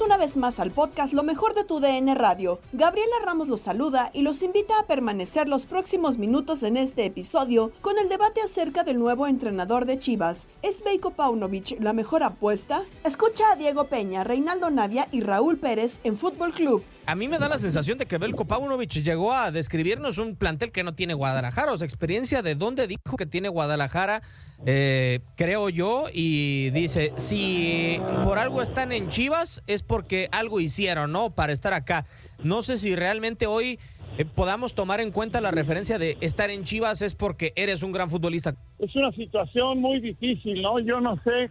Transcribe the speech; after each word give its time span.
Una 0.00 0.16
vez 0.16 0.36
más 0.36 0.58
al 0.58 0.72
podcast 0.72 1.12
Lo 1.12 1.22
mejor 1.22 1.54
de 1.54 1.64
tu 1.64 1.78
DN 1.78 2.14
Radio. 2.14 2.58
Gabriela 2.72 3.16
Ramos 3.24 3.48
los 3.48 3.60
saluda 3.60 4.10
y 4.14 4.22
los 4.22 4.42
invita 4.42 4.78
a 4.78 4.86
permanecer 4.86 5.48
los 5.48 5.66
próximos 5.66 6.18
minutos 6.18 6.62
en 6.62 6.76
este 6.76 7.04
episodio 7.04 7.70
con 7.82 7.98
el 7.98 8.08
debate 8.08 8.40
acerca 8.40 8.84
del 8.84 8.98
nuevo 8.98 9.26
entrenador 9.26 9.84
de 9.84 9.98
Chivas. 9.98 10.48
¿Es 10.62 10.82
Beiko 10.82 11.10
Paunovic 11.10 11.78
la 11.78 11.92
mejor 11.92 12.22
apuesta? 12.24 12.84
Escucha 13.04 13.52
a 13.52 13.56
Diego 13.56 13.84
Peña, 13.84 14.24
Reinaldo 14.24 14.70
Navia 14.70 15.06
y 15.12 15.20
Raúl 15.20 15.58
Pérez 15.58 16.00
en 16.04 16.16
Fútbol 16.16 16.52
Club. 16.52 16.82
A 17.04 17.16
mí 17.16 17.26
me 17.26 17.38
da 17.38 17.48
la 17.48 17.58
sensación 17.58 17.98
de 17.98 18.06
que 18.06 18.16
Belko 18.16 18.46
Paunovic 18.46 19.02
llegó 19.02 19.32
a 19.32 19.50
describirnos 19.50 20.18
un 20.18 20.36
plantel 20.36 20.70
que 20.70 20.84
no 20.84 20.94
tiene 20.94 21.14
Guadalajara, 21.14 21.72
o 21.72 21.76
sea, 21.76 21.84
experiencia 21.84 22.42
de 22.42 22.54
dónde 22.54 22.86
dijo 22.86 23.16
que 23.18 23.26
tiene 23.26 23.48
Guadalajara, 23.48 24.22
eh, 24.66 25.18
creo 25.36 25.68
yo, 25.68 26.04
y 26.12 26.70
dice, 26.70 27.12
si 27.16 28.00
por 28.22 28.38
algo 28.38 28.62
están 28.62 28.92
en 28.92 29.08
Chivas 29.08 29.64
es 29.66 29.82
porque 29.82 30.28
algo 30.30 30.60
hicieron, 30.60 31.10
¿no? 31.10 31.34
Para 31.34 31.52
estar 31.52 31.72
acá. 31.72 32.06
No 32.44 32.62
sé 32.62 32.78
si 32.78 32.94
realmente 32.94 33.46
hoy 33.46 33.80
eh, 34.16 34.24
podamos 34.24 34.74
tomar 34.74 35.00
en 35.00 35.10
cuenta 35.10 35.40
la 35.40 35.50
referencia 35.50 35.98
de 35.98 36.16
estar 36.20 36.50
en 36.50 36.62
Chivas 36.62 37.02
es 37.02 37.16
porque 37.16 37.52
eres 37.56 37.82
un 37.82 37.90
gran 37.90 38.10
futbolista. 38.10 38.54
Es 38.78 38.94
una 38.94 39.10
situación 39.10 39.80
muy 39.80 39.98
difícil, 39.98 40.62
¿no? 40.62 40.78
Yo 40.78 41.00
no 41.00 41.16
sé 41.24 41.50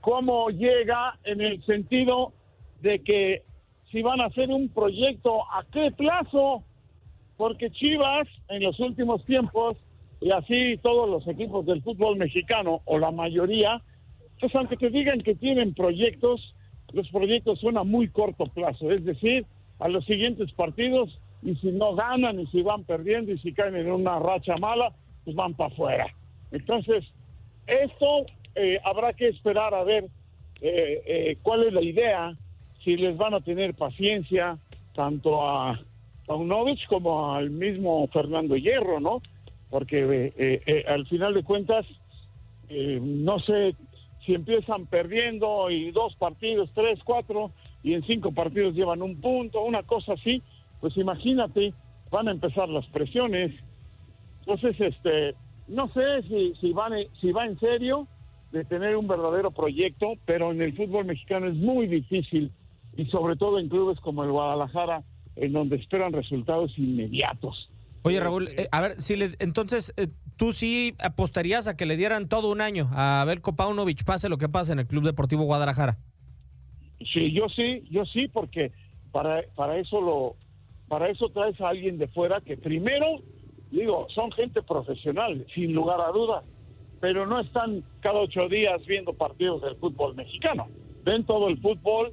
cómo 0.00 0.50
llega 0.50 1.16
en 1.22 1.42
el 1.42 1.64
sentido 1.64 2.32
de 2.82 3.00
que 3.00 3.47
si 3.90 4.02
van 4.02 4.20
a 4.20 4.26
hacer 4.26 4.50
un 4.50 4.68
proyecto 4.68 5.42
a 5.50 5.64
qué 5.72 5.90
plazo, 5.90 6.62
porque 7.36 7.70
Chivas 7.70 8.28
en 8.48 8.62
los 8.62 8.78
últimos 8.80 9.24
tiempos, 9.24 9.76
y 10.20 10.30
así 10.30 10.78
todos 10.82 11.08
los 11.08 11.26
equipos 11.28 11.64
del 11.64 11.82
fútbol 11.82 12.16
mexicano, 12.16 12.80
o 12.84 12.98
la 12.98 13.10
mayoría, 13.10 13.80
pues 14.40 14.54
aunque 14.54 14.76
te 14.76 14.90
digan 14.90 15.20
que 15.20 15.34
tienen 15.34 15.74
proyectos, 15.74 16.54
los 16.92 17.08
proyectos 17.08 17.60
son 17.60 17.78
a 17.78 17.84
muy 17.84 18.08
corto 18.08 18.46
plazo, 18.46 18.90
es 18.90 19.04
decir, 19.04 19.46
a 19.78 19.88
los 19.88 20.04
siguientes 20.04 20.52
partidos, 20.52 21.18
y 21.42 21.54
si 21.56 21.70
no 21.70 21.94
ganan, 21.94 22.40
y 22.40 22.46
si 22.48 22.62
van 22.62 22.84
perdiendo, 22.84 23.32
y 23.32 23.38
si 23.38 23.52
caen 23.52 23.76
en 23.76 23.90
una 23.90 24.18
racha 24.18 24.56
mala, 24.56 24.92
pues 25.24 25.36
van 25.36 25.54
para 25.54 25.72
afuera. 25.72 26.06
Entonces, 26.50 27.04
esto 27.66 28.26
eh, 28.54 28.80
habrá 28.84 29.12
que 29.12 29.28
esperar 29.28 29.74
a 29.74 29.84
ver 29.84 30.04
eh, 30.60 31.02
eh, 31.06 31.38
cuál 31.42 31.64
es 31.64 31.72
la 31.72 31.82
idea 31.82 32.36
si 32.84 32.96
les 32.96 33.16
van 33.16 33.34
a 33.34 33.40
tener 33.40 33.74
paciencia 33.74 34.58
tanto 34.94 35.48
a 35.48 35.78
Paunovic 36.26 36.86
como 36.88 37.34
al 37.34 37.50
mismo 37.50 38.06
Fernando 38.08 38.56
Hierro, 38.56 39.00
¿no? 39.00 39.22
Porque 39.70 40.32
eh, 40.36 40.62
eh, 40.66 40.84
al 40.86 41.06
final 41.06 41.34
de 41.34 41.42
cuentas, 41.42 41.86
eh, 42.68 43.00
no 43.02 43.38
sé 43.40 43.74
si 44.24 44.34
empiezan 44.34 44.86
perdiendo 44.86 45.70
y 45.70 45.90
dos 45.90 46.14
partidos, 46.16 46.70
tres, 46.74 46.98
cuatro, 47.04 47.50
y 47.82 47.94
en 47.94 48.02
cinco 48.04 48.32
partidos 48.32 48.74
llevan 48.74 49.02
un 49.02 49.20
punto, 49.20 49.62
una 49.62 49.82
cosa 49.82 50.14
así, 50.14 50.42
pues 50.80 50.96
imagínate, 50.96 51.72
van 52.10 52.28
a 52.28 52.32
empezar 52.32 52.68
las 52.68 52.86
presiones. 52.86 53.54
Entonces, 54.40 54.80
este, 54.80 55.34
no 55.66 55.88
sé 55.88 56.22
si, 56.28 56.54
si, 56.60 56.72
van, 56.72 56.92
si 57.20 57.32
va 57.32 57.46
en 57.46 57.58
serio 57.58 58.06
de 58.52 58.64
tener 58.64 58.96
un 58.96 59.06
verdadero 59.06 59.50
proyecto, 59.50 60.14
pero 60.24 60.50
en 60.50 60.62
el 60.62 60.74
fútbol 60.74 61.04
mexicano 61.04 61.46
es 61.46 61.54
muy 61.54 61.86
difícil 61.86 62.50
y 62.98 63.06
sobre 63.06 63.36
todo 63.36 63.60
en 63.60 63.68
clubes 63.68 63.98
como 64.00 64.24
el 64.24 64.32
Guadalajara, 64.32 65.04
en 65.36 65.52
donde 65.52 65.76
esperan 65.76 66.12
resultados 66.12 66.76
inmediatos. 66.76 67.70
Oye, 68.02 68.18
Raúl, 68.18 68.48
eh, 68.48 68.68
a 68.72 68.80
ver, 68.80 69.00
si 69.00 69.14
le, 69.14 69.30
entonces 69.38 69.94
eh, 69.96 70.08
tú 70.36 70.52
sí 70.52 70.94
apostarías 70.98 71.68
a 71.68 71.76
que 71.76 71.86
le 71.86 71.96
dieran 71.96 72.28
todo 72.28 72.50
un 72.50 72.60
año 72.60 72.88
a 72.92 73.24
Belko 73.24 73.54
Paunovic, 73.54 74.04
pase 74.04 74.28
lo 74.28 74.36
que 74.36 74.48
pase 74.48 74.72
en 74.72 74.80
el 74.80 74.88
Club 74.88 75.04
Deportivo 75.04 75.44
Guadalajara. 75.44 75.96
Sí, 77.12 77.32
yo 77.32 77.48
sí, 77.54 77.84
yo 77.88 78.04
sí, 78.04 78.26
porque 78.26 78.72
para, 79.12 79.42
para 79.54 79.78
eso 79.78 80.00
lo, 80.00 80.34
para 80.88 81.08
eso 81.08 81.28
traes 81.28 81.60
a 81.60 81.68
alguien 81.68 81.98
de 81.98 82.08
fuera 82.08 82.40
que 82.40 82.56
primero, 82.56 83.22
digo, 83.70 84.08
son 84.12 84.32
gente 84.32 84.60
profesional, 84.62 85.46
sin 85.54 85.72
lugar 85.72 86.00
a 86.00 86.10
dudas, 86.10 86.44
pero 87.00 87.26
no 87.26 87.38
están 87.38 87.84
cada 88.00 88.18
ocho 88.18 88.48
días 88.48 88.84
viendo 88.86 89.12
partidos 89.12 89.62
del 89.62 89.76
fútbol 89.76 90.16
mexicano. 90.16 90.66
Ven 91.04 91.24
todo 91.24 91.48
el 91.48 91.60
fútbol 91.60 92.12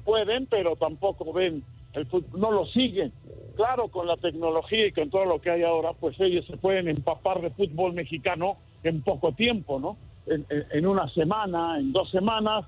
pueden, 0.00 0.46
pero 0.46 0.76
tampoco 0.76 1.32
ven 1.32 1.62
el 1.92 2.06
fútbol, 2.06 2.40
no 2.40 2.50
lo 2.50 2.66
siguen. 2.66 3.12
Claro, 3.56 3.88
con 3.88 4.06
la 4.06 4.16
tecnología 4.16 4.86
y 4.86 4.92
con 4.92 5.08
todo 5.10 5.24
lo 5.24 5.40
que 5.40 5.50
hay 5.50 5.62
ahora, 5.62 5.92
pues 5.94 6.18
ellos 6.20 6.44
se 6.46 6.56
pueden 6.56 6.88
empapar 6.88 7.40
de 7.40 7.50
fútbol 7.50 7.94
mexicano 7.94 8.58
en 8.82 9.02
poco 9.02 9.32
tiempo, 9.32 9.80
¿no? 9.80 9.96
En, 10.26 10.44
en- 10.50 10.66
en 10.70 10.86
una 10.86 11.08
semana, 11.10 11.78
en 11.78 11.92
dos 11.92 12.10
semanas, 12.10 12.66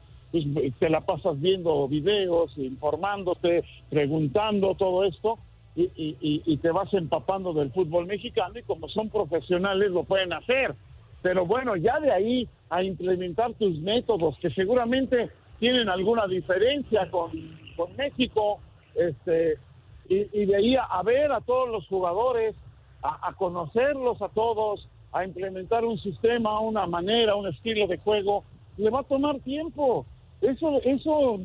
te 0.79 0.91
la 0.91 1.01
pasas 1.03 1.41
viendo 1.41 1.89
videos, 1.89 2.57
informándote, 2.59 3.65
preguntando 3.91 4.75
todo 4.75 5.05
esto, 5.05 5.39
y- 5.75 5.85
y- 5.97 6.43
y 6.45 6.57
te 6.59 6.71
vas 6.71 6.93
empapando 6.95 7.53
del 7.53 7.71
fútbol 7.71 8.07
mexicano, 8.07 8.59
y 8.59 8.63
como 8.63 8.89
son 8.89 9.11
profesionales 9.11 9.91
lo 9.91 10.05
pueden 10.05 10.33
hacer. 10.33 10.75
Pero 11.23 11.47
bueno, 11.47 11.77
ya 11.77 11.99
de 12.01 12.13
ahí 12.13 12.49
a 12.71 12.83
implementar 12.83 13.55
tus 13.55 13.79
métodos, 13.81 14.37
que 14.41 14.51
seguramente 14.51 15.31
tienen 15.59 15.89
alguna 15.89 16.27
diferencia 16.27 17.11
con, 17.11 17.31
con 17.77 17.95
México, 17.97 18.61
este, 18.95 19.59
y, 20.09 20.27
y 20.43 20.47
de 20.47 20.57
ahí 20.57 20.77
a, 20.77 21.03
ver 21.03 21.33
a 21.33 21.41
todos 21.41 21.69
los 21.69 21.87
jugadores, 21.89 22.55
a, 23.03 23.33
conocerlos 23.35 24.21
a 24.23 24.29
todos, 24.29 24.89
a 25.13 25.25
implementar 25.25 25.85
un 25.85 25.99
sistema, 25.99 26.61
una 26.61 26.87
manera, 26.87 27.35
un 27.37 27.47
estilo 27.49 27.87
de 27.87 27.99
juego, 27.99 28.45
le 28.77 28.91
va 28.91 29.01
a 29.01 29.05
tomar 29.05 29.39
tiempo. 29.41 30.07
Eso, 30.41 30.81
eso 30.85 31.41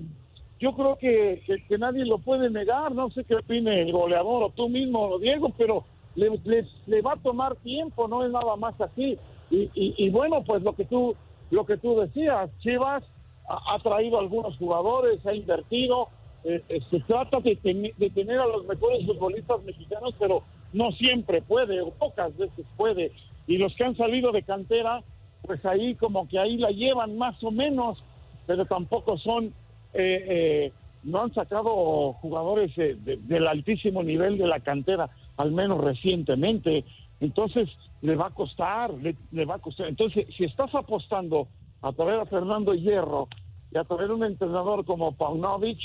yo 0.59 0.73
creo 0.75 0.97
que, 0.97 1.41
que- 1.45 1.77
nadie 1.77 2.05
lo 2.05 2.17
puede 2.19 2.49
negar, 2.49 2.91
no 2.93 3.09
sé 3.11 3.23
qué 3.23 3.35
opine 3.35 3.81
el 3.81 3.91
goleador 3.91 4.43
o 4.43 4.49
tú 4.49 4.69
mismo, 4.69 5.17
Diego, 5.19 5.49
pero 5.57 5.83
le, 6.15 6.29
le- 6.43 6.67
le 6.87 7.01
va 7.01 7.13
a 7.13 7.17
tomar 7.17 7.55
tiempo, 7.57 8.07
no 8.07 8.23
es 8.25 8.31
nada 8.31 8.55
más 8.55 8.79
así. 8.79 9.17
Y, 9.49 9.69
y- 9.75 9.95
y 9.97 10.09
bueno, 10.09 10.43
pues 10.43 10.63
lo 10.63 10.73
que 10.75 10.85
tú, 10.85 11.15
lo 11.51 11.65
que 11.65 11.77
tú 11.77 11.99
decías, 11.99 12.49
Chivas 12.59 13.03
ha, 13.47 13.79
traído 13.79 14.19
algunos 14.19 14.57
jugadores, 14.57 15.25
ha 15.25 15.33
invertido, 15.33 16.09
eh, 16.43 16.63
eh, 16.69 16.81
se 16.89 16.99
trata 17.01 17.39
de, 17.39 17.55
ten- 17.57 17.93
de 17.95 18.09
tener 18.09 18.39
a 18.39 18.47
los 18.47 18.65
mejores 18.65 19.05
futbolistas 19.05 19.63
mexicanos, 19.63 20.13
pero 20.19 20.43
no 20.71 20.91
siempre 20.91 21.41
puede, 21.41 21.81
o 21.81 21.91
pocas 21.91 22.35
veces 22.37 22.65
puede. 22.75 23.11
Y 23.47 23.57
los 23.57 23.75
que 23.75 23.83
han 23.83 23.95
salido 23.95 24.31
de 24.31 24.43
cantera, 24.43 25.03
pues 25.41 25.63
ahí 25.65 25.95
como 25.95 26.27
que 26.27 26.39
ahí 26.39 26.57
la 26.57 26.69
llevan 26.71 27.17
más 27.17 27.41
o 27.43 27.51
menos, 27.51 28.01
pero 28.45 28.65
tampoco 28.65 29.17
son, 29.17 29.53
eh, 29.93 30.25
eh, 30.27 30.73
no 31.03 31.21
han 31.21 31.33
sacado 31.33 32.13
jugadores 32.13 32.73
de- 32.75 32.95
del 32.95 33.47
altísimo 33.47 34.03
nivel 34.03 34.37
de 34.37 34.47
la 34.47 34.61
cantera, 34.61 35.09
al 35.37 35.51
menos 35.51 35.83
recientemente. 35.83 36.85
Entonces, 37.19 37.69
le 38.01 38.15
va 38.15 38.27
a 38.27 38.31
costar, 38.31 38.93
le, 38.93 39.15
le 39.31 39.45
va 39.45 39.55
a 39.55 39.59
costar. 39.59 39.87
Entonces, 39.87 40.25
si 40.35 40.45
estás 40.45 40.73
apostando 40.75 41.49
a 41.83 41.91
traer 41.91 42.21
a 42.21 42.25
Fernando 42.25 42.73
Hierro 42.73 43.27
y 43.71 43.77
a 43.77 43.83
traer 43.83 44.11
un 44.11 44.23
entrenador 44.23 44.85
como 44.85 45.15
Paunovic, 45.15 45.79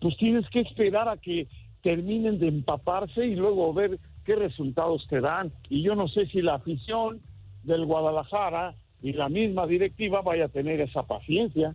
pues 0.00 0.16
tienes 0.16 0.48
que 0.50 0.60
esperar 0.60 1.08
a 1.08 1.18
que 1.18 1.46
terminen 1.82 2.38
de 2.38 2.48
empaparse 2.48 3.26
y 3.26 3.36
luego 3.36 3.72
ver 3.72 3.98
qué 4.24 4.34
resultados 4.34 5.06
te 5.08 5.20
dan. 5.20 5.52
Y 5.68 5.82
yo 5.82 5.94
no 5.94 6.08
sé 6.08 6.26
si 6.26 6.40
la 6.40 6.54
afición 6.54 7.20
del 7.62 7.84
Guadalajara 7.84 8.74
y 9.02 9.12
la 9.12 9.28
misma 9.28 9.66
directiva 9.66 10.22
vaya 10.22 10.46
a 10.46 10.48
tener 10.48 10.80
esa 10.80 11.02
paciencia. 11.02 11.74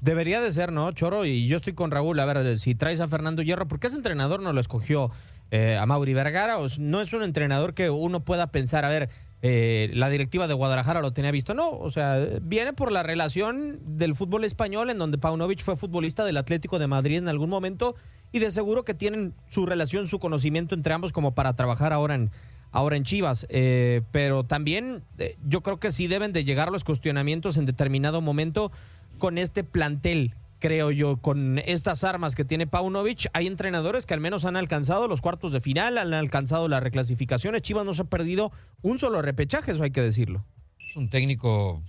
Debería 0.00 0.40
de 0.40 0.52
ser, 0.52 0.70
¿no, 0.70 0.92
Choro? 0.92 1.24
Y 1.24 1.48
yo 1.48 1.56
estoy 1.56 1.72
con 1.72 1.90
Raúl. 1.90 2.20
A 2.20 2.24
ver, 2.24 2.58
si 2.58 2.76
traes 2.76 3.00
a 3.00 3.08
Fernando 3.08 3.42
Hierro, 3.42 3.66
¿por 3.66 3.80
qué 3.80 3.88
ese 3.88 3.96
entrenador 3.96 4.40
no 4.40 4.52
lo 4.52 4.60
escogió 4.60 5.10
eh, 5.50 5.76
a 5.76 5.84
Mauri 5.86 6.14
Vergara? 6.14 6.58
O 6.58 6.66
no 6.78 7.00
es 7.00 7.12
un 7.12 7.24
entrenador 7.24 7.74
que 7.74 7.90
uno 7.90 8.20
pueda 8.20 8.52
pensar, 8.52 8.84
a 8.84 8.88
ver, 8.88 9.08
eh, 9.40 9.90
la 9.94 10.08
directiva 10.08 10.48
de 10.48 10.54
Guadalajara 10.54 11.00
lo 11.00 11.12
tenía 11.12 11.30
visto. 11.30 11.54
No, 11.54 11.70
o 11.70 11.90
sea, 11.90 12.18
viene 12.42 12.72
por 12.72 12.90
la 12.90 13.02
relación 13.02 13.78
del 13.98 14.14
fútbol 14.14 14.44
español, 14.44 14.90
en 14.90 14.98
donde 14.98 15.18
Paunovic 15.18 15.62
fue 15.62 15.76
futbolista 15.76 16.24
del 16.24 16.36
Atlético 16.36 16.78
de 16.78 16.86
Madrid 16.86 17.18
en 17.18 17.28
algún 17.28 17.50
momento, 17.50 17.94
y 18.32 18.40
de 18.40 18.50
seguro 18.50 18.84
que 18.84 18.94
tienen 18.94 19.34
su 19.48 19.64
relación, 19.64 20.08
su 20.08 20.18
conocimiento 20.18 20.74
entre 20.74 20.92
ambos 20.92 21.12
como 21.12 21.34
para 21.34 21.54
trabajar 21.54 21.92
ahora 21.92 22.14
en, 22.14 22.30
ahora 22.72 22.96
en 22.96 23.04
Chivas. 23.04 23.46
Eh, 23.48 24.02
pero 24.10 24.44
también 24.44 25.04
eh, 25.18 25.36
yo 25.46 25.62
creo 25.62 25.78
que 25.78 25.92
sí 25.92 26.08
deben 26.08 26.32
de 26.32 26.44
llegar 26.44 26.70
los 26.72 26.84
cuestionamientos 26.84 27.56
en 27.56 27.66
determinado 27.66 28.20
momento 28.20 28.72
con 29.18 29.38
este 29.38 29.64
plantel, 29.64 30.34
creo 30.58 30.90
yo, 30.90 31.18
con 31.18 31.58
estas 31.58 32.04
armas 32.04 32.34
que 32.34 32.44
tiene 32.44 32.66
Paunovic. 32.66 33.26
Hay 33.32 33.46
entrenadores 33.46 34.06
que 34.06 34.14
al 34.14 34.20
menos 34.20 34.44
han 34.44 34.56
alcanzado 34.56 35.06
los 35.08 35.20
cuartos 35.20 35.52
de 35.52 35.60
final, 35.60 35.98
han 35.98 36.12
alcanzado 36.14 36.68
las 36.68 36.82
reclasificaciones. 36.82 37.62
Chivas 37.62 37.84
no 37.84 37.94
se 37.94 38.02
ha 38.02 38.06
perdido 38.06 38.52
un 38.82 38.98
solo 38.98 39.22
repechaje, 39.22 39.70
eso 39.72 39.82
hay 39.82 39.90
que 39.90 40.02
decirlo. 40.02 40.44
Es 40.88 40.96
un 40.96 41.08
técnico, 41.10 41.82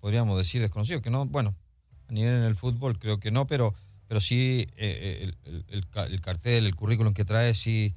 podríamos 0.00 0.36
decir, 0.36 0.60
desconocido, 0.60 1.00
que 1.02 1.10
no, 1.10 1.26
bueno, 1.26 1.56
a 2.08 2.12
nivel 2.12 2.34
en 2.34 2.42
el 2.44 2.54
fútbol 2.54 2.98
creo 2.98 3.18
que 3.18 3.30
no, 3.30 3.46
pero, 3.46 3.74
pero 4.08 4.20
sí 4.20 4.66
eh, 4.76 5.32
el, 5.44 5.64
el- 5.70 5.86
el 6.12 6.20
cartel, 6.20 6.66
el 6.66 6.74
currículum 6.74 7.12
que 7.14 7.24
trae, 7.24 7.54
sí, 7.54 7.94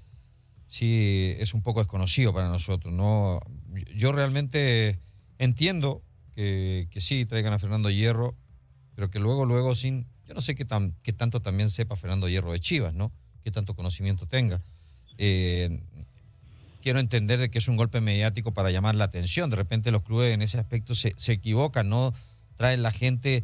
sí 0.68 1.36
es 1.40 1.54
un 1.54 1.62
poco 1.62 1.80
desconocido 1.80 2.34
para 2.34 2.48
nosotros. 2.48 2.94
¿no? 2.94 3.40
Yo 3.96 4.12
realmente 4.12 5.00
entiendo 5.38 6.04
que, 6.34 6.88
que 6.92 7.01
sí 7.01 7.25
traigan 7.25 7.54
a 7.54 7.60
Fernando 7.60 7.90
Hierro, 7.90 8.36
pero 9.00 9.10
que 9.10 9.19
luego, 9.19 9.46
luego 9.46 9.75
sin, 9.75 10.06
yo 10.28 10.34
no 10.34 10.42
sé 10.42 10.56
qué, 10.56 10.66
tan, 10.66 10.94
qué 11.04 11.13
tanto 11.13 11.42
también 11.42 11.69
sepa 11.69 11.96
Fernando 11.96 12.28
Hierro 12.28 12.51
de 12.51 12.60
Chivas, 12.60 12.94
¿no? 12.94 13.13
Qué 13.46 13.50
tanto 13.50 13.74
conocimiento 13.74 14.25
tenga. 14.25 14.62
Eh, 15.18 15.80
quiero 16.84 17.00
entender 17.00 17.40
de 17.40 17.50
que 17.50 17.60
es 17.60 17.69
un 17.69 17.78
golpe 17.78 18.01
mediático 18.01 18.54
para 18.54 18.72
llamar 18.72 18.96
la 18.96 19.06
atención. 19.06 19.50
De 19.50 19.56
repente 19.56 19.92
los 19.92 20.04
clubes 20.04 20.34
en 20.34 20.42
ese 20.42 20.60
aspecto 20.60 20.96
se, 20.96 21.13
se 21.16 21.31
equivocan, 21.31 21.88
no 21.88 22.13
traen 22.57 22.84
la 22.84 22.92
gente 22.92 23.38
eh, 23.38 23.44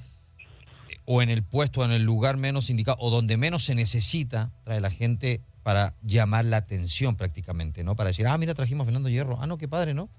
o 1.06 1.22
en 1.22 1.30
el 1.30 1.42
puesto, 1.42 1.80
o 1.80 1.86
en 1.86 1.92
el 1.92 2.04
lugar 2.04 2.36
menos 2.36 2.69
indicado, 2.69 2.98
o 3.00 3.10
donde 3.10 3.38
menos 3.38 3.63
se 3.63 3.75
necesita, 3.75 4.52
trae 4.66 4.81
la 4.81 4.92
gente 4.92 5.40
para 5.63 5.96
llamar 6.02 6.44
la 6.44 6.57
atención 6.57 7.16
prácticamente, 7.16 7.86
¿no? 7.86 7.96
Para 7.96 8.10
decir, 8.10 8.28
ah, 8.28 8.38
mira, 8.38 8.56
trajimos 8.56 8.84
a 8.84 8.86
Fernando 8.88 9.07
Hierro. 9.07 9.40
Ah, 9.40 9.48
no, 9.48 9.57
qué 9.57 9.69
padre, 9.69 9.94
¿no? 9.94 10.10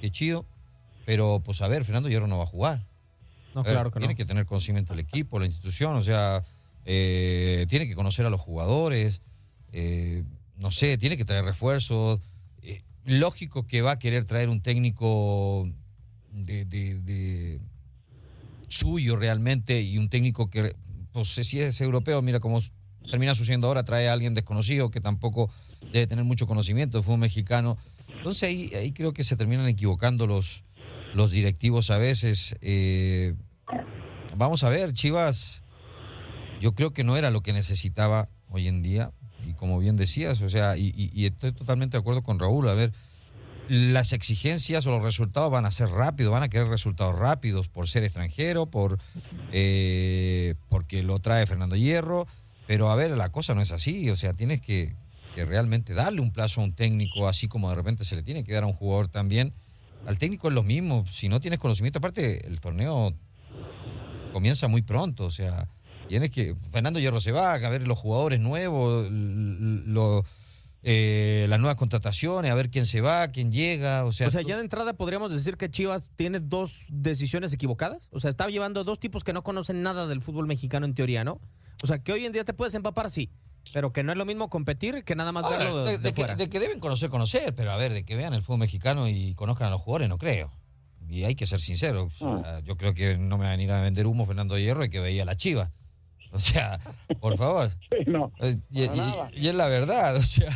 Qué 0.00 0.10
chido. 0.10 0.46
Pero, 1.04 1.42
pues, 1.44 1.60
a 1.60 1.68
ver, 1.68 1.84
Fernando 1.84 2.08
Hierro 2.08 2.26
no 2.26 2.38
va 2.38 2.44
a 2.44 2.46
jugar. 2.46 2.95
No, 3.56 3.62
ver, 3.62 3.72
claro 3.72 3.90
que 3.90 3.98
no. 3.98 4.00
tiene 4.02 4.14
que 4.14 4.24
tener 4.26 4.44
conocimiento 4.46 4.92
del 4.92 5.00
equipo, 5.00 5.38
la 5.38 5.46
institución, 5.46 5.96
o 5.96 6.02
sea, 6.02 6.44
eh, 6.84 7.64
tiene 7.70 7.88
que 7.88 7.94
conocer 7.94 8.26
a 8.26 8.30
los 8.30 8.40
jugadores, 8.40 9.22
eh, 9.72 10.22
no 10.56 10.70
sé, 10.70 10.98
tiene 10.98 11.16
que 11.16 11.24
traer 11.24 11.44
refuerzos. 11.44 12.20
Eh, 12.62 12.82
lógico 13.04 13.66
que 13.66 13.80
va 13.80 13.92
a 13.92 13.98
querer 13.98 14.24
traer 14.26 14.50
un 14.50 14.60
técnico 14.60 15.66
de, 16.32 16.66
de- 16.66 16.98
de 17.00 17.60
suyo 18.68 19.16
realmente 19.16 19.80
y 19.80 19.96
un 19.98 20.08
técnico 20.08 20.50
que, 20.50 20.74
pues 21.12 21.28
si 21.28 21.60
es 21.60 21.80
europeo, 21.80 22.20
mira 22.22 22.40
cómo 22.40 22.60
termina 23.10 23.34
sucediendo 23.34 23.68
ahora, 23.68 23.84
trae 23.84 24.08
a 24.08 24.12
alguien 24.12 24.34
desconocido 24.34 24.90
que 24.90 25.00
tampoco 25.00 25.50
debe 25.92 26.06
tener 26.06 26.24
mucho 26.24 26.46
conocimiento, 26.46 27.02
fue 27.02 27.14
un 27.14 27.20
mexicano. 27.20 27.78
Entonces 28.18 28.42
ahí, 28.42 28.74
ahí 28.74 28.92
creo 28.92 29.12
que 29.12 29.24
se 29.24 29.36
terminan 29.36 29.68
equivocando 29.68 30.26
los, 30.26 30.64
los 31.12 31.30
directivos 31.30 31.90
a 31.90 31.98
veces. 31.98 32.56
Eh, 32.60 33.34
vamos 34.36 34.64
a 34.64 34.68
ver, 34.68 34.92
Chivas, 34.92 35.62
yo 36.60 36.74
creo 36.74 36.92
que 36.92 37.04
no 37.04 37.16
era 37.16 37.30
lo 37.30 37.42
que 37.42 37.52
necesitaba 37.52 38.28
hoy 38.50 38.68
en 38.68 38.82
día. 38.82 39.12
Y 39.46 39.54
como 39.54 39.78
bien 39.78 39.96
decías, 39.96 40.40
o 40.42 40.48
sea, 40.48 40.76
y, 40.76 41.24
estoy 41.24 41.52
totalmente 41.52 41.96
de 41.96 42.00
acuerdo 42.00 42.22
con 42.22 42.38
Raúl. 42.38 42.68
A 42.68 42.74
ver, 42.74 42.92
las 43.68 44.12
exigencias 44.12 44.86
o 44.86 44.90
los 44.90 45.02
resultados 45.02 45.50
van 45.50 45.66
a 45.66 45.70
ser 45.70 45.88
rápidos, 45.88 46.32
van 46.32 46.42
a 46.42 46.48
querer 46.48 46.68
resultados 46.68 47.16
rápidos 47.16 47.68
por 47.68 47.88
ser 47.88 48.04
extranjero, 48.04 48.66
por 48.66 48.98
eh, 49.52 50.54
porque 50.68 51.02
lo 51.02 51.18
trae 51.20 51.46
Fernando 51.46 51.76
Hierro. 51.76 52.26
Pero 52.66 52.90
a 52.90 52.96
ver, 52.96 53.12
la 53.12 53.30
cosa 53.30 53.54
no 53.54 53.62
es 53.62 53.70
así. 53.70 54.10
O 54.10 54.16
sea, 54.16 54.32
tienes 54.34 54.60
que, 54.60 54.94
que 55.34 55.44
realmente 55.44 55.94
darle 55.94 56.20
un 56.20 56.32
plazo 56.32 56.60
a 56.60 56.64
un 56.64 56.72
técnico, 56.72 57.28
así 57.28 57.46
como 57.46 57.70
de 57.70 57.76
repente 57.76 58.04
se 58.04 58.16
le 58.16 58.22
tiene 58.22 58.42
que 58.42 58.52
dar 58.52 58.64
a 58.64 58.66
un 58.66 58.72
jugador 58.72 59.08
también. 59.08 59.52
Al 60.06 60.18
técnico 60.18 60.48
es 60.48 60.54
lo 60.54 60.64
mismo. 60.64 61.04
Si 61.06 61.28
no 61.28 61.40
tienes 61.40 61.60
conocimiento, 61.60 61.98
aparte, 61.98 62.46
el 62.48 62.60
torneo 62.60 63.14
comienza 64.36 64.68
muy 64.68 64.82
pronto. 64.82 65.24
O 65.24 65.30
sea, 65.30 65.66
tienes 66.08 66.30
que. 66.30 66.54
Fernando 66.70 66.98
Hierro 67.00 67.20
se 67.20 67.32
va, 67.32 67.54
a 67.54 67.68
ver 67.70 67.88
los 67.88 67.98
jugadores 67.98 68.38
nuevos, 68.38 69.08
lo- 69.10 70.24
eh, 70.82 71.46
las 71.48 71.58
nuevas 71.58 71.76
contrataciones, 71.76 72.52
a 72.52 72.54
ver 72.54 72.70
quién 72.70 72.84
se 72.84 73.00
va, 73.00 73.28
quién 73.28 73.50
llega. 73.50 74.04
O 74.04 74.12
sea, 74.12 74.28
O 74.28 74.30
sea, 74.30 74.42
ya 74.42 74.56
de 74.56 74.62
entrada 74.62 74.92
podríamos 74.92 75.32
decir 75.32 75.56
que 75.56 75.70
Chivas 75.70 76.10
tiene 76.16 76.38
dos 76.38 76.84
decisiones 76.90 77.52
equivocadas. 77.54 78.08
O 78.12 78.20
sea, 78.20 78.28
está 78.30 78.46
llevando 78.48 78.84
dos 78.84 79.00
tipos 79.00 79.24
que 79.24 79.32
no 79.32 79.42
conocen 79.42 79.82
nada 79.82 80.06
del 80.06 80.20
fútbol 80.22 80.46
mexicano 80.46 80.84
en 80.86 80.94
teoría, 80.94 81.24
¿no? 81.24 81.40
O 81.82 81.86
sea, 81.86 81.98
que 82.00 82.12
hoy 82.12 82.26
en 82.26 82.32
día 82.32 82.44
te 82.44 82.52
puedes 82.52 82.74
empapar, 82.74 83.10
sí. 83.10 83.30
Pero 83.72 83.92
que 83.92 84.02
no 84.04 84.12
es 84.12 84.18
lo 84.18 84.26
mismo 84.26 84.48
competir 84.50 85.02
que 85.02 85.16
nada 85.16 85.32
más 85.32 85.44
Ahora, 85.44 85.58
verlo 85.58 85.78
de, 85.78 85.92
de, 85.92 85.98
de 85.98 86.02
de 86.04 86.08
que, 86.10 86.14
fuera. 86.20 86.34
de 86.36 86.48
que 86.48 86.60
deben 86.60 86.78
conocer, 86.78 87.08
conocer, 87.10 87.54
pero 87.54 87.72
a 87.72 87.76
ver, 87.78 87.92
de 87.94 88.04
que 88.04 88.14
vean 88.14 88.34
el 88.34 88.42
fútbol 88.42 88.60
mexicano 88.60 89.08
y 89.08 89.34
conozcan 89.34 89.68
a 89.68 89.70
los 89.70 89.80
jugadores, 89.80 90.08
no 90.10 90.18
creo. 90.18 90.52
Y 91.08 91.24
hay 91.24 91.34
que 91.34 91.46
ser 91.46 91.60
sinceros. 91.60 92.20
O 92.20 92.42
sea, 92.42 92.60
yo 92.60 92.76
creo 92.76 92.94
que 92.94 93.16
no 93.18 93.38
me 93.38 93.44
va 93.44 93.50
a 93.50 93.56
venir 93.56 93.70
a 93.72 93.80
vender 93.80 94.06
humo 94.06 94.26
Fernando 94.26 94.58
Hierro 94.58 94.84
y 94.84 94.90
que 94.90 95.00
veía 95.00 95.24
la 95.24 95.36
chiva. 95.36 95.72
O 96.32 96.38
sea, 96.40 96.78
por 97.20 97.36
favor. 97.36 97.70
Sí, 97.90 98.10
no, 98.10 98.32
Eh, 98.40 98.56
Y, 98.70 98.82
y 99.44 99.48
es 99.48 99.54
la 99.54 99.68
verdad, 99.68 100.16
o 100.16 100.22
sea, 100.22 100.48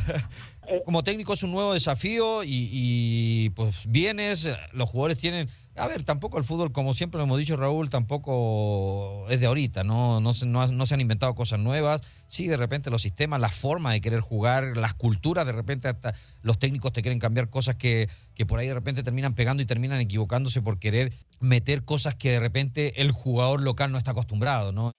Eh. 0.70 0.82
como 0.84 1.02
técnico 1.02 1.32
es 1.32 1.42
un 1.42 1.50
nuevo 1.50 1.72
desafío 1.72 2.42
y, 2.44 3.50
pues 3.56 3.86
vienes, 3.88 4.48
los 4.72 4.88
jugadores 4.88 5.18
tienen, 5.18 5.48
a 5.74 5.88
ver, 5.88 6.04
tampoco 6.04 6.38
el 6.38 6.44
fútbol, 6.44 6.70
como 6.70 6.94
siempre 6.94 7.18
lo 7.18 7.24
hemos 7.24 7.38
dicho 7.38 7.56
Raúl, 7.56 7.90
tampoco 7.90 9.26
es 9.28 9.40
de 9.40 9.46
ahorita, 9.46 9.82
no, 9.82 10.20
no, 10.20 10.32
se, 10.32 10.46
no, 10.46 10.64
no 10.68 10.86
se 10.86 10.94
han 10.94 11.00
inventado 11.00 11.34
cosas 11.34 11.58
nuevas, 11.58 12.02
sí, 12.28 12.46
de 12.46 12.56
repente 12.56 12.88
los 12.88 13.02
sistemas, 13.02 13.40
la 13.40 13.48
forma 13.48 13.92
de 13.92 14.00
querer 14.00 14.20
jugar, 14.20 14.76
las 14.76 14.94
culturas, 14.94 15.44
de 15.44 15.52
repente 15.52 15.88
hasta 15.88 16.14
los 16.42 16.60
técnicos 16.60 16.92
te 16.92 17.02
quieren 17.02 17.18
cambiar 17.18 17.50
cosas 17.50 17.74
que, 17.74 18.08
que 18.34 18.46
por 18.46 18.60
ahí 18.60 18.68
de 18.68 18.74
repente 18.74 19.02
terminan 19.02 19.34
pegando 19.34 19.64
y 19.64 19.66
terminan 19.66 20.00
equivocándose 20.00 20.62
por 20.62 20.78
querer 20.78 21.12
meter 21.40 21.84
cosas 21.84 22.14
que 22.14 22.30
de 22.30 22.40
repente 22.40 23.00
el 23.00 23.10
jugador 23.10 23.60
local 23.60 23.90
no 23.90 23.98
está 23.98 24.12
acostumbrado, 24.12 24.70
¿no? 24.70 24.92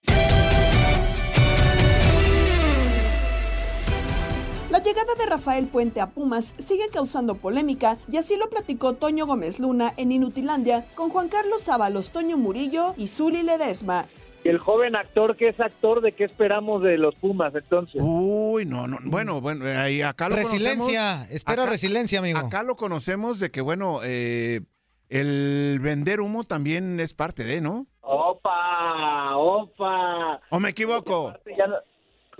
Llegada 4.82 5.14
de 5.18 5.26
Rafael 5.26 5.66
Puente 5.66 6.00
a 6.00 6.10
Pumas 6.10 6.54
sigue 6.58 6.88
causando 6.92 7.36
polémica 7.36 7.98
y 8.10 8.16
así 8.16 8.36
lo 8.36 8.48
platicó 8.50 8.94
Toño 8.94 9.26
Gómez 9.26 9.58
Luna 9.58 9.92
en 9.96 10.12
Inutilandia 10.12 10.86
con 10.94 11.10
Juan 11.10 11.28
Carlos 11.28 11.68
Ábalos, 11.68 12.10
Toño 12.10 12.36
Murillo 12.36 12.94
y 12.96 13.08
Zuli 13.08 13.42
Ledesma. 13.42 14.06
Y 14.44 14.48
el 14.48 14.58
joven 14.58 14.96
actor 14.96 15.36
que 15.36 15.48
es 15.50 15.60
actor, 15.60 16.00
¿de 16.00 16.12
qué 16.12 16.24
esperamos 16.24 16.82
de 16.82 16.98
los 16.98 17.14
Pumas 17.14 17.54
entonces? 17.54 18.02
Uy, 18.04 18.66
no, 18.66 18.88
no, 18.88 18.98
bueno, 19.04 19.40
bueno, 19.40 19.64
ahí 19.66 20.02
acá 20.02 20.28
lo 20.28 20.34
Resiliencia, 20.34 21.12
conocemos. 21.12 21.30
espero 21.34 21.66
resiliencia, 21.66 22.18
amigo. 22.18 22.38
Acá 22.40 22.64
lo 22.64 22.74
conocemos 22.74 23.38
de 23.38 23.52
que, 23.52 23.60
bueno, 23.60 24.00
eh, 24.02 24.62
el 25.10 25.78
vender 25.80 26.20
humo 26.20 26.42
también 26.42 26.98
es 26.98 27.14
parte 27.14 27.44
de, 27.44 27.60
¿no? 27.60 27.86
¡Opa! 28.00 29.36
¡Opa! 29.36 30.40
¿O 30.50 30.58
me 30.58 30.70
equivoco? 30.70 31.28
Aparte, 31.28 31.54
ya 31.56 31.66
no- 31.68 31.76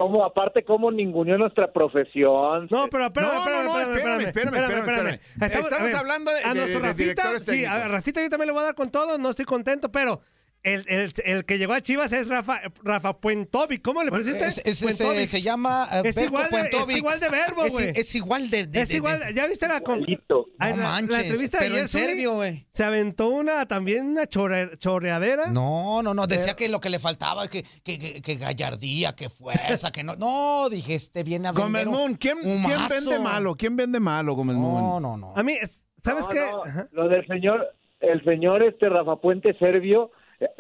¿Cómo, 0.03 0.25
aparte, 0.25 0.65
cómo 0.65 0.91
ninguneó 0.91 1.39
nuestra 1.39 1.73
profesión? 1.73 2.67
No, 2.71 2.89
pero 2.91 3.07
espérame, 3.07 3.31
No, 3.33 3.35
no, 3.35 3.41
espérame, 3.41 3.65
no, 3.65 3.81
espérame, 3.81 4.21
espérame, 4.21 4.55
espérame, 4.57 4.79
espérame, 4.79 5.09
espérame. 5.09 5.45
Estamos 5.47 5.73
a 5.73 5.83
ver, 5.85 5.97
hablando 5.97 6.31
de- 6.33 6.45
a 6.45 6.49
de- 6.49 6.55
nuestro 6.61 6.81
de 6.81 6.87
Rafita, 6.89 7.03
directores 7.03 7.45
Sí, 7.45 7.65
a. 7.65 7.87
Rafita 7.89 8.21
yo 8.23 8.29
también 8.29 8.47
le 8.49 8.53
voy 8.53 8.63
a 8.63 8.65
dar 8.67 8.75
con 8.75 8.91
todo, 8.91 9.17
no 9.19 9.31
estoy 9.31 9.45
contento, 9.45 9.93
pero 9.93 10.21
el, 10.65 10.85
el- 10.89 11.13
el 11.25 11.45
que 11.45 11.59
llegó 11.59 11.73
a 11.73 11.81
Chivas 11.81 12.13
es 12.13 12.29
Rafa, 12.29 12.61
Rafa 12.85 13.15
Puentovic. 13.15 13.83
¿Cómo 13.83 14.03
le 14.05 14.11
pusiste? 14.11 14.45
Es- 14.47 14.63
es- 14.65 14.79
se, 14.79 15.27
se 15.27 15.43
llama 15.43 15.89
eh, 15.93 16.03
Es 16.05 16.17
igual, 16.21 16.49
de, 16.51 16.61
es 16.77 16.97
igual 16.97 17.19
de 17.21 17.29
verbo, 17.29 17.65
Es- 17.65 17.73
güey. 17.73 17.93
Es, 17.97 18.15
igual 18.15 18.49
de... 18.51 18.67
de- 18.67 18.81
Es 18.83 18.95
igual, 18.95 19.19
de- 19.21 19.35
¿ya 19.35 19.47
viste 19.49 19.67
la, 19.67 19.81
con- 19.81 20.01
No 20.01 20.47
la- 20.59 21.01
entrevista 21.01 21.59
pero 21.59 21.75
de 21.75 21.81
en 21.81 21.87
ayer, 21.87 21.89
serio, 21.89 22.35
güey. 22.35 22.67
Se 22.71 22.85
aventó 22.85 23.29
una 23.29 23.67
también 23.67 24.07
una 24.07 24.25
chorre- 24.29 24.77
chorreadera. 24.79 25.49
No, 25.49 26.03
no, 26.03 26.15
no, 26.15 26.27
decía 26.27 26.55
que 26.55 26.69
lo 26.69 26.79
que 26.81 26.91
le 26.91 26.99
faltaba 27.01 27.45
es 27.45 27.51
que, 27.51 27.63
que, 27.83 27.99
que, 27.99 28.23
que 28.23 28.35
gallardía, 28.37 29.15
que 29.17 29.29
fuerza, 29.29 29.91
que 29.91 30.05
no. 30.05 30.15
No, 30.17 30.69
dije, 30.71 30.95
este 30.95 31.25
viene 31.25 31.49
a 31.49 31.53
vender 31.53 31.87
Gómez 31.87 31.87
un- 31.87 31.93
Moon, 31.93 32.15
¿quién, 32.15 32.39
un 32.45 32.63
quién 32.63 32.79
vende 32.89 33.19
malo? 33.19 33.55
¿Quién 33.57 33.77
vende 33.77 33.99
malo, 34.01 34.35
Gómez 34.35 34.57
No, 34.57 34.63
Moon? 34.63 35.03
no, 35.03 35.17
no. 35.17 35.33
A 35.37 35.43
mí, 35.43 35.55
es- 35.61 35.83
¿sabes 36.05 36.25
No, 36.25 36.29
qué? 36.31 36.41
no. 36.41 37.03
Lo 37.03 37.09
del 37.09 37.27
señor, 37.27 37.67
el 38.01 38.23
señor 38.25 38.63
este 38.63 38.89
Rafa 38.89 39.17
Puente 39.17 39.55
Serbio, 39.59 40.07
eh, 40.07 40.13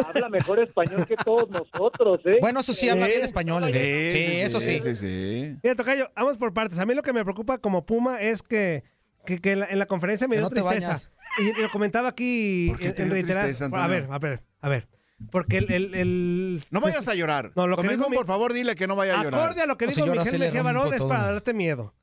habla 0.04 0.28
mejor 0.28 0.58
español 0.60 1.06
que 1.06 1.14
todos 1.16 1.48
nosotros, 1.50 2.18
¿eh? 2.24 2.38
Bueno, 2.40 2.60
eso 2.60 2.74
sí 2.74 2.88
habla 2.88 3.06
bien 3.06 3.22
español. 3.22 3.64
el- 3.64 3.74
Sí, 3.74 4.12
Sí, 4.12 4.36
eso 4.40 4.60
sí. 4.60 4.78
sí, 4.78 4.94
sí. 4.96 5.56
Mira, 5.62 5.74
Tocayo, 5.76 6.10
vamos 6.16 6.36
por 6.38 6.52
partes. 6.52 6.78
A 6.78 6.86
mí 6.86 6.94
lo 6.94 7.02
que 7.02 7.12
me 7.12 7.22
preocupa 7.24 7.58
como 7.58 7.84
Puma 7.86 8.20
es 8.20 8.42
que, 8.42 8.84
que, 9.26 9.40
que 9.40 9.52
en, 9.52 9.60
la, 9.60 9.66
en 9.66 9.78
la 9.78 9.86
conferencia 9.86 10.26
me 10.28 10.36
dio 10.36 10.42
no 10.42 10.50
tristeza. 10.50 11.00
Y 11.38 11.60
lo 11.60 11.70
comentaba 11.70 12.08
aquí 12.08 12.68
¿Por 12.70 12.78
qué 12.78 12.86
en, 12.88 12.94
te 12.94 13.02
en 13.02 13.08
dio 13.08 13.14
reiterar- 13.16 13.44
tristeza, 13.46 13.70
A 13.72 13.86
ver, 13.88 14.06
a 14.10 14.18
ver, 14.18 14.42
a 14.60 14.68
ver. 14.68 14.88
Porque 15.30 15.58
el... 15.58 15.70
el- 15.70 15.94
el- 15.94 16.62
No 16.70 16.80
vayas 16.80 17.06
a 17.08 17.14
llorar. 17.14 17.50
No, 17.54 17.66
lo 17.68 17.76
que 17.76 17.88
dijo 17.88 18.10
mi- 18.10 18.16
por 18.16 18.26
favor, 18.26 18.52
dile 18.52 18.74
que 18.74 18.86
no 18.88 18.96
vaya 18.96 19.20
a 19.20 19.22
llorar. 19.22 19.40
Acorde 19.40 19.62
a 19.62 19.66
lo 19.66 19.76
que 19.78 19.88
si 19.90 20.02
dijo 20.02 20.14
Miguel 20.14 20.32
le 20.40 20.46
Mejía 20.46 20.62
Barón 20.62 20.92
es 20.94 21.02
para 21.04 21.32
darte 21.32 21.54
miedo. 21.54 21.94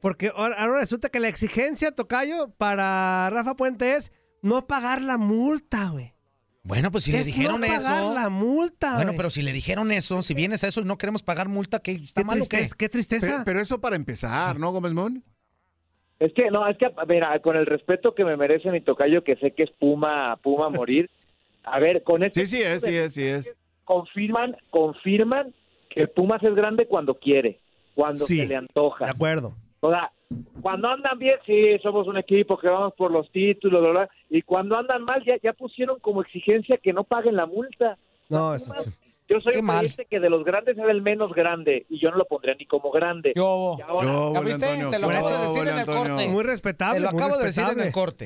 Porque 0.00 0.28
ahora, 0.34 0.54
ahora 0.62 0.78
resulta 0.78 1.08
que 1.08 1.18
la 1.18 1.26
exigencia, 1.26 1.90
Tocayo, 1.90 2.50
para 2.56 3.28
Rafa 3.30 3.56
Puente 3.56 3.96
es 3.96 4.12
no 4.42 4.68
pagar 4.68 5.02
la 5.02 5.18
multa, 5.18 5.88
güey. 5.88 6.14
Bueno, 6.68 6.90
pues 6.92 7.04
si 7.04 7.12
le 7.12 7.24
dijeron 7.24 7.62
no 7.62 7.66
pagar 7.66 8.02
eso. 8.02 8.14
la 8.14 8.28
multa, 8.28 8.96
Bueno, 8.96 9.12
pero 9.16 9.30
si 9.30 9.40
le 9.40 9.52
dijeron 9.52 9.90
eso, 9.90 10.22
si 10.22 10.34
vienes 10.34 10.62
a 10.64 10.68
eso 10.68 10.82
y 10.82 10.84
no 10.84 10.98
queremos 10.98 11.22
pagar 11.22 11.48
multa, 11.48 11.78
¿qué 11.78 11.92
está 11.92 12.20
qué, 12.20 12.26
mal 12.26 12.38
o 12.40 12.42
qué? 12.42 12.58
tristeza, 12.58 12.76
qué 12.78 12.88
tristeza. 12.90 13.26
Pero, 13.32 13.44
pero 13.46 13.60
eso 13.60 13.80
para 13.80 13.96
empezar, 13.96 14.58
¿no, 14.58 14.70
Gómez 14.70 14.92
Moon? 14.92 15.24
Es 16.20 16.32
que, 16.34 16.50
no, 16.50 16.68
es 16.68 16.76
que, 16.76 16.86
mira, 17.08 17.38
con 17.40 17.56
el 17.56 17.64
respeto 17.64 18.14
que 18.14 18.24
me 18.24 18.36
merece 18.36 18.70
mi 18.70 18.82
tocayo, 18.82 19.24
que 19.24 19.36
sé 19.36 19.52
que 19.52 19.62
es 19.62 19.70
Puma, 19.70 20.36
Puma 20.42 20.68
morir, 20.68 21.08
a 21.64 21.78
ver, 21.78 22.02
con 22.02 22.22
este... 22.22 22.44
Sí, 22.44 22.56
sí 22.58 22.62
es, 22.62 22.82
sí 22.82 22.94
es, 22.94 23.14
sí 23.14 23.22
es. 23.22 23.54
Confirman, 23.84 24.54
confirman 24.70 25.54
que 25.88 26.02
el 26.02 26.10
Pumas 26.10 26.42
es 26.42 26.54
grande 26.54 26.86
cuando 26.86 27.14
quiere, 27.14 27.60
cuando 27.94 28.24
Sí. 28.26 28.36
se 28.38 28.46
le 28.46 28.56
antoja. 28.56 29.06
De 29.06 29.10
acuerdo. 29.10 29.54
O 29.80 29.90
sea, 29.90 30.12
cuando 30.60 30.88
andan 30.88 31.18
bien, 31.18 31.36
sí, 31.46 31.78
somos 31.82 32.06
un 32.06 32.18
equipo 32.18 32.58
que 32.58 32.68
vamos 32.68 32.92
por 32.96 33.10
los 33.10 33.30
títulos, 33.30 33.80
bla, 33.80 33.90
bla, 33.90 34.10
y 34.28 34.42
cuando 34.42 34.76
andan 34.76 35.02
mal, 35.02 35.22
ya, 35.24 35.36
ya 35.42 35.52
pusieron 35.52 35.98
como 36.00 36.20
exigencia 36.22 36.76
que 36.78 36.92
no 36.92 37.04
paguen 37.04 37.36
la 37.36 37.46
multa. 37.46 37.96
No, 38.28 38.54
es- 38.54 38.72
Yo 39.30 39.40
soy 39.40 39.58
un 39.58 39.66
creyente 39.66 40.06
que 40.06 40.20
de 40.20 40.30
los 40.30 40.42
grandes 40.42 40.76
era 40.78 40.90
el 40.90 41.02
menos 41.02 41.32
grande, 41.34 41.84
y 41.90 41.98
yo 42.00 42.10
no 42.10 42.16
lo 42.16 42.24
pondría 42.24 42.54
ni 42.54 42.64
como 42.66 42.90
grande. 42.90 43.32
Yo, 43.36 43.76
ahora, 43.86 44.06
Yo, 44.06 44.32
¿Ya 44.34 44.40
viste? 44.40 44.64
Antonio. 44.66 44.90
Te 44.90 44.98
lo 44.98 45.06
Yo, 45.10 45.12
acabo 45.18 45.28
de 45.28 45.46
decir 45.48 45.68
en 45.68 45.78
el 45.78 45.86
corte. 45.86 46.28
muy 46.28 46.44
respetable. 46.44 46.94
te 46.94 47.00
lo 47.00 47.08
acabo 47.10 47.36
de 47.36 47.44
decir 47.44 47.64
en 47.70 47.80
el 47.80 47.92
corte. 47.92 48.24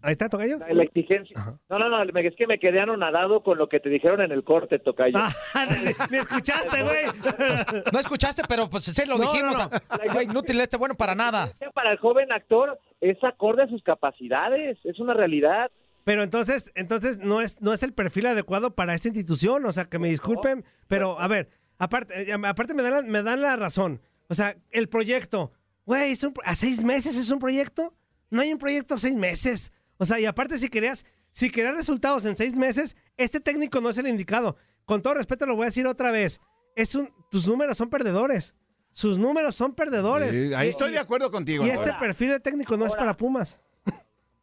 Ahí 0.00 0.12
está, 0.12 0.28
Tocayo. 0.28 0.58
la 0.70 0.82
exigencia. 0.84 1.34
No, 1.68 1.78
no, 1.78 1.88
no, 1.88 2.04
me- 2.12 2.26
es 2.26 2.36
que 2.36 2.46
me 2.46 2.58
quedé 2.60 2.80
anonadado 2.80 3.42
con 3.42 3.58
lo 3.58 3.68
que 3.68 3.80
te 3.80 3.88
dijeron 3.88 4.20
en 4.20 4.30
el 4.30 4.44
corte, 4.44 4.78
Tocayo. 4.78 5.18
Ah, 5.54 5.66
ni 6.10 6.16
escuchaste, 6.18 6.82
güey. 6.82 7.04
No 7.92 7.98
escuchaste, 7.98 8.42
pero 8.48 8.68
pues 8.70 8.84
sí 8.84 9.06
lo 9.08 9.18
No, 9.18 9.30
dijimos. 9.32 9.58
no, 9.58 9.64
no. 9.68 9.70
ah, 9.90 10.22
inútil 10.22 10.60
este, 10.60 10.76
bueno 10.76 10.94
para 10.94 11.14
nada. 11.14 11.52
Para 11.74 11.90
el 11.92 11.98
joven 11.98 12.30
actor 12.32 12.78
es 13.00 13.16
acorde 13.24 13.62
a 13.64 13.68
sus 13.68 13.82
capacidades, 13.82 14.78
es 14.84 14.98
una 15.00 15.14
realidad. 15.14 15.70
Pero 16.04 16.22
entonces, 16.22 16.72
entonces 16.74 17.18
no 17.18 17.40
es, 17.40 17.60
no 17.60 17.72
es 17.72 17.82
el 17.82 17.92
perfil 17.92 18.26
adecuado 18.26 18.74
para 18.74 18.94
esta 18.94 19.08
institución. 19.08 19.66
O 19.66 19.72
sea, 19.72 19.84
que 19.84 19.98
me 19.98 20.08
disculpen, 20.08 20.64
pero 20.86 21.20
a 21.20 21.26
ver, 21.28 21.50
aparte, 21.78 22.30
eh, 22.30 22.36
aparte 22.44 22.72
me 22.74 22.82
dan 22.82 22.92
la, 22.94 23.02
me 23.02 23.22
dan 23.22 23.42
la 23.42 23.56
razón. 23.56 24.00
O 24.28 24.34
sea, 24.34 24.56
el 24.70 24.88
proyecto, 24.88 25.52
güey, 25.86 26.12
es 26.12 26.22
un 26.22 26.32
pro- 26.32 26.44
a 26.46 26.54
seis 26.54 26.82
meses 26.84 27.16
es 27.16 27.30
un 27.30 27.38
proyecto. 27.40 27.94
No 28.30 28.42
hay 28.42 28.52
un 28.52 28.58
proyecto 28.58 28.94
a 28.94 28.98
seis 28.98 29.16
meses. 29.16 29.72
O 29.98 30.04
sea, 30.04 30.18
y 30.20 30.26
aparte 30.26 30.58
si 30.58 30.68
querías, 30.68 31.04
si 31.32 31.50
querías 31.50 31.76
resultados 31.76 32.24
en 32.24 32.34
seis 32.36 32.56
meses, 32.56 32.96
este 33.16 33.40
técnico 33.40 33.80
no 33.80 33.90
es 33.90 33.98
el 33.98 34.06
indicado. 34.06 34.56
Con 34.84 35.02
todo 35.02 35.14
respeto 35.14 35.44
lo 35.46 35.54
voy 35.56 35.64
a 35.64 35.66
decir 35.66 35.86
otra 35.86 36.10
vez. 36.10 36.40
Es 36.76 36.94
un, 36.94 37.10
tus 37.30 37.46
números 37.46 37.76
son 37.76 37.90
perdedores. 37.90 38.54
Sus 38.92 39.18
números 39.18 39.54
son 39.54 39.74
perdedores. 39.74 40.34
Sí, 40.34 40.54
ahí 40.54 40.68
Y- 40.68 40.70
estoy 40.70 40.92
de 40.92 40.98
acuerdo 40.98 41.30
contigo. 41.30 41.64
Y 41.66 41.70
este 41.70 41.92
perfil 41.94 42.30
de 42.30 42.40
técnico 42.40 42.76
no 42.76 42.86
es 42.86 42.94
para 42.96 43.14
Pumas. 43.14 43.60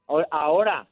Ahora- 0.07 0.27
Ahora, 0.31 0.87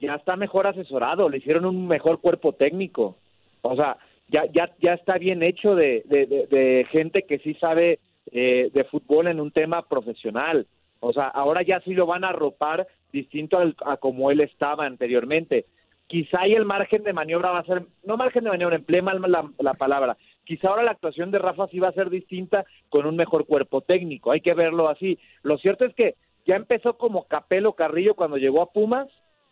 ya 0.00 0.14
está 0.16 0.36
mejor 0.36 0.66
asesorado, 0.66 1.28
le 1.28 1.38
hicieron 1.38 1.64
un 1.64 1.86
mejor 1.86 2.20
cuerpo 2.20 2.52
técnico. 2.54 3.16
O 3.62 3.76
sea, 3.76 3.96
ya, 4.28 4.42
ya, 4.52 4.68
ya 4.80 4.94
está 4.94 5.16
bien 5.18 5.42
hecho 5.42 5.74
de, 5.74 6.02
de, 6.06 6.26
de- 6.26 6.46
de 6.48 6.86
gente 6.90 7.22
que 7.26 7.38
sí 7.38 7.54
sabe 7.60 8.00
eh, 8.30 8.70
de 8.74 8.84
fútbol 8.84 9.28
en 9.28 9.40
un 9.40 9.50
tema 9.52 9.88
profesional. 9.88 10.66
O 11.00 11.12
sea, 11.12 11.28
ahora 11.28 11.62
ya 11.62 11.80
sí 11.80 11.92
lo 11.94 12.06
van 12.06 12.24
a 12.24 12.28
arropar 12.30 12.86
distinto 13.12 13.58
al- 13.58 13.76
a 13.84 13.96
como 13.96 14.30
él 14.30 14.40
estaba 14.40 14.86
anteriormente. 14.86 15.66
Quizá 16.06 16.40
ahí 16.42 16.52
el 16.54 16.64
margen 16.66 17.02
de 17.04 17.12
maniobra 17.12 17.50
va 17.52 17.60
a 17.60 17.64
ser, 17.64 17.86
no 18.04 18.16
margen 18.16 18.44
de 18.44 18.50
maniobra, 18.50 18.76
emplee 18.76 19.00
mal 19.02 19.20
la, 19.28 19.48
la 19.58 19.72
palabra. 19.74 20.16
Quizá 20.44 20.68
ahora 20.68 20.82
la 20.82 20.90
actuación 20.90 21.30
de 21.30 21.38
Rafa 21.38 21.68
sí 21.68 21.78
va 21.78 21.88
a 21.88 21.92
ser 21.92 22.10
distinta 22.10 22.64
con 22.90 23.06
un 23.06 23.16
mejor 23.16 23.46
cuerpo 23.46 23.80
técnico. 23.80 24.30
Hay 24.32 24.40
que 24.40 24.54
verlo 24.54 24.88
así. 24.88 25.18
Lo 25.42 25.56
cierto 25.58 25.84
es 25.84 25.94
que 25.94 26.16
ya 26.46 26.56
empezó 26.56 26.98
como 26.98 27.24
Capelo 27.28 27.74
Carrillo 27.74 28.14
cuando 28.14 28.36
llegó 28.36 28.60
a 28.62 28.72
Pumas, 28.72 29.08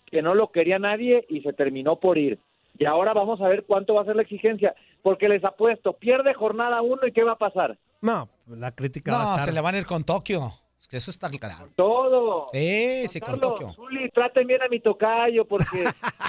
que 0.06 0.22
no 0.22 0.34
lo 0.34 0.50
quería 0.50 0.78
nadie 0.78 1.24
y 1.28 1.40
se 1.42 1.52
terminó 1.52 1.96
por 2.00 2.18
ir. 2.18 2.38
Y 2.78 2.84
ahora 2.84 3.12
vamos 3.14 3.40
a 3.40 3.48
ver 3.48 3.64
cuánto 3.64 3.94
va 3.94 4.02
a 4.02 4.06
ser 4.06 4.16
la 4.16 4.22
exigencia, 4.22 4.74
porque 5.02 5.28
les 5.28 5.44
apuesto, 5.44 5.92
pierde 5.94 6.34
jornada 6.34 6.82
uno 6.82 7.06
y 7.06 7.12
¿qué 7.12 7.22
va 7.22 7.32
a 7.32 7.38
pasar? 7.38 7.78
No, 8.00 8.28
la 8.48 8.74
crítica 8.74 9.12
va 9.12 9.18
a 9.20 9.24
No, 9.24 9.30
estar. 9.32 9.46
se 9.46 9.52
le 9.52 9.60
van 9.60 9.74
a 9.76 9.78
ir 9.78 9.86
con 9.86 10.04
Tokio. 10.04 10.50
Eso 10.90 11.10
está 11.10 11.30
claro. 11.30 11.68
Todo. 11.76 12.48
Sí, 12.52 13.06
sí, 13.08 13.20
con 13.20 13.38
Carlos. 13.38 13.76
Zuli, 13.76 14.10
traten 14.10 14.46
bien 14.46 14.60
a 14.62 14.68
mi 14.68 14.80
tocayo 14.80 15.46
porque 15.46 15.84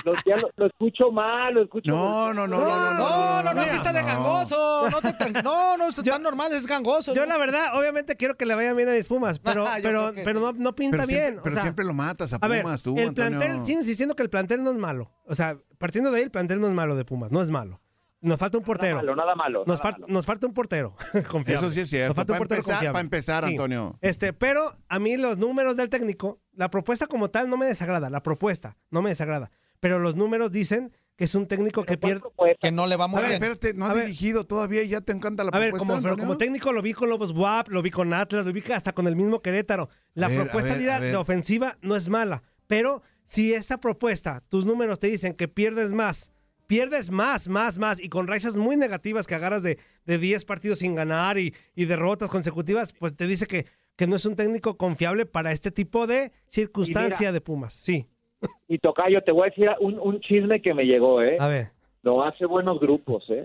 lo, 0.05 0.13
ya 0.25 0.37
lo, 0.37 0.49
lo 0.55 0.65
escucho 0.67 1.11
mal, 1.11 1.53
lo 1.55 1.63
escucho 1.63 1.91
No, 1.91 2.31
no, 2.33 2.47
no, 2.47 2.59
no, 2.59 2.93
no, 2.93 2.93
No, 2.93 3.43
no, 3.43 3.53
no, 3.55 3.63
sí 3.63 3.75
está 3.75 3.91
de 3.91 4.01
no. 4.01 4.07
gangoso. 4.07 4.89
No, 4.91 5.01
te 5.01 5.41
no, 5.41 5.77
no, 5.77 5.89
está 5.89 6.03
tan 6.03 6.21
normal, 6.21 6.53
es 6.53 6.67
gangoso. 6.67 7.13
Yo 7.13 7.21
¿no? 7.21 7.27
la 7.27 7.37
verdad, 7.37 7.77
obviamente 7.79 8.15
quiero 8.15 8.37
que 8.37 8.45
le 8.45 8.53
vaya 8.55 8.73
bien 8.73 8.89
a 8.89 8.91
mis 8.93 9.05
Pumas, 9.07 9.39
pero, 9.39 9.65
Ah, 9.67 9.77
pero, 9.81 10.13
pero 10.13 10.39
no, 10.39 10.53
no 10.53 10.75
pinta 10.75 10.97
Pero, 10.97 11.07
bien. 11.07 11.19
siempre, 11.21 11.39
o 11.39 11.43
pero 11.43 11.55
sea, 11.55 11.61
siempre 11.63 11.85
lo 11.85 11.93
matas 11.93 12.33
a 12.33 12.37
a 12.39 12.47
ver, 12.47 12.61
Pumas, 12.61 12.83
tú, 12.83 12.95
el 12.97 13.09
Antonio. 13.09 13.39
plantel, 13.39 13.65
sigo 13.65 13.79
insistiendo 13.79 14.15
que 14.15 14.23
el 14.23 14.29
plantel 14.29 14.63
no 14.63 14.69
es 14.71 14.77
malo. 14.77 15.11
O 15.25 15.33
sea, 15.35 15.57
partiendo 15.79 16.11
de 16.11 16.17
ahí, 16.17 16.23
el 16.23 16.31
plantel 16.31 16.59
no 16.61 16.67
es 16.67 16.73
malo 16.73 16.95
de 16.95 17.03
Pumas, 17.03 17.31
no 17.31 17.41
es 17.41 17.49
malo. 17.49 17.81
Nos 18.21 18.37
falta 18.37 18.57
un 18.57 18.61
Nada 18.61 18.65
portero. 18.67 18.95
malo, 18.97 19.15
nada 19.15 19.35
malo. 19.35 19.63
Nos, 19.65 19.79
nada 19.79 19.91
fal- 19.91 20.01
malo. 20.01 20.13
nos 20.13 20.25
falta 20.25 20.45
un 20.47 20.53
portero 20.53 20.95
confiable. 21.31 21.53
Eso 21.67 21.71
sí 21.71 21.79
es 21.81 21.89
cierto. 21.89 22.09
Nos 22.09 22.15
falta 22.15 22.33
un 22.33 22.37
Para 22.37 22.39
portero 22.39 22.59
empezar- 22.61 22.75
confiable. 22.75 22.93
para 22.93 23.03
empezar, 23.03 23.45
Antonio. 23.45 23.97
Este, 24.01 24.31
pero 24.33 24.77
a 24.87 24.99
mí 24.99 25.17
los 25.17 25.37
números 25.39 25.75
del 25.75 25.89
técnico, 25.89 26.39
la 26.53 26.69
propuesta 26.69 27.07
como 27.07 27.29
tal 27.31 27.49
no 27.49 27.57
me 27.57 27.65
desagrada. 27.65 28.09
La 28.09 28.21
propuesta 28.23 28.77
no 28.91 29.01
me 29.01 29.09
desagrada. 29.09 29.51
Pero 29.79 29.97
los 29.97 30.15
números 30.15 30.51
dicen 30.51 30.91
que 31.15 31.23
es 31.25 31.33
un 31.35 31.47
técnico 31.47 31.83
que 31.83 31.97
Pero 31.97 31.99
¿cuál 31.99 32.09
pierde. 32.09 32.21
propuesta? 32.21 32.67
Que 32.67 32.71
no 32.71 32.85
le 32.87 32.95
va 32.95 33.07
muy 33.07 33.17
A 33.17 33.21
ver, 33.21 33.29
bien. 33.31 33.43
espérate, 33.43 33.73
no 33.73 33.85
A 33.85 33.89
ha 33.89 33.93
ver. 33.95 34.05
dirigido 34.05 34.43
todavía 34.45 34.83
y 34.83 34.89
ya 34.89 35.01
te 35.01 35.11
encanta 35.11 35.43
la 35.43 35.49
A 35.53 35.57
ver, 35.59 35.69
propuesta, 35.71 35.93
como, 35.95 36.03
pero 36.03 36.17
como 36.17 36.37
técnico 36.37 36.71
lo 36.71 36.81
vi 36.83 36.93
con 36.93 37.09
Lobos 37.09 37.31
WAP, 37.31 37.69
lo 37.69 37.81
vi 37.81 37.89
con 37.89 38.13
Atlas, 38.13 38.45
lo 38.45 38.53
vi 38.53 38.61
hasta 38.71 38.93
con 38.93 39.07
el 39.07 39.15
mismo 39.15 39.41
Querétaro. 39.41 39.89
La 40.13 40.27
ver, 40.27 40.37
propuesta 40.43 40.75
ver. 40.77 41.01
de 41.01 41.15
ofensiva 41.15 41.77
no 41.81 41.95
es 41.95 42.07
mala, 42.07 42.43
pero 42.67 43.01
si 43.23 43.53
esa 43.55 43.79
propuesta, 43.79 44.43
tus 44.49 44.65
números 44.67 44.99
te 44.99 45.07
dicen 45.07 45.33
que 45.33 45.47
pierdes 45.47 45.91
más, 45.91 46.31
pierdes 46.71 47.11
más, 47.11 47.49
más, 47.49 47.77
más, 47.77 48.01
y 48.01 48.07
con 48.07 48.27
rachas 48.27 48.55
muy 48.55 48.77
negativas 48.77 49.27
que 49.27 49.35
agarras 49.35 49.61
de, 49.61 49.77
de 50.05 50.17
10 50.17 50.45
partidos 50.45 50.79
sin 50.79 50.95
ganar 50.95 51.37
y, 51.37 51.53
y 51.75 51.83
derrotas 51.83 52.29
consecutivas, 52.29 52.93
pues 52.93 53.13
te 53.13 53.27
dice 53.27 53.45
que, 53.45 53.65
que 53.97 54.07
no 54.07 54.15
es 54.15 54.25
un 54.25 54.37
técnico 54.37 54.77
confiable 54.77 55.25
para 55.25 55.51
este 55.51 55.69
tipo 55.71 56.07
de 56.07 56.31
circunstancia 56.47 57.33
de 57.33 57.41
Pumas. 57.41 57.73
Sí, 57.73 58.07
Y 58.69 58.77
Tocayo, 58.77 59.21
te 59.21 59.33
voy 59.33 59.47
a 59.47 59.49
decir 59.49 59.67
un, 59.81 59.99
un 59.99 60.21
chisme 60.21 60.61
que 60.61 60.73
me 60.73 60.85
llegó, 60.85 61.21
¿eh? 61.21 61.35
a 61.41 61.49
ver. 61.49 61.71
No 62.03 62.23
hace 62.23 62.45
buenos 62.45 62.79
grupos, 62.79 63.29
¿eh? 63.29 63.43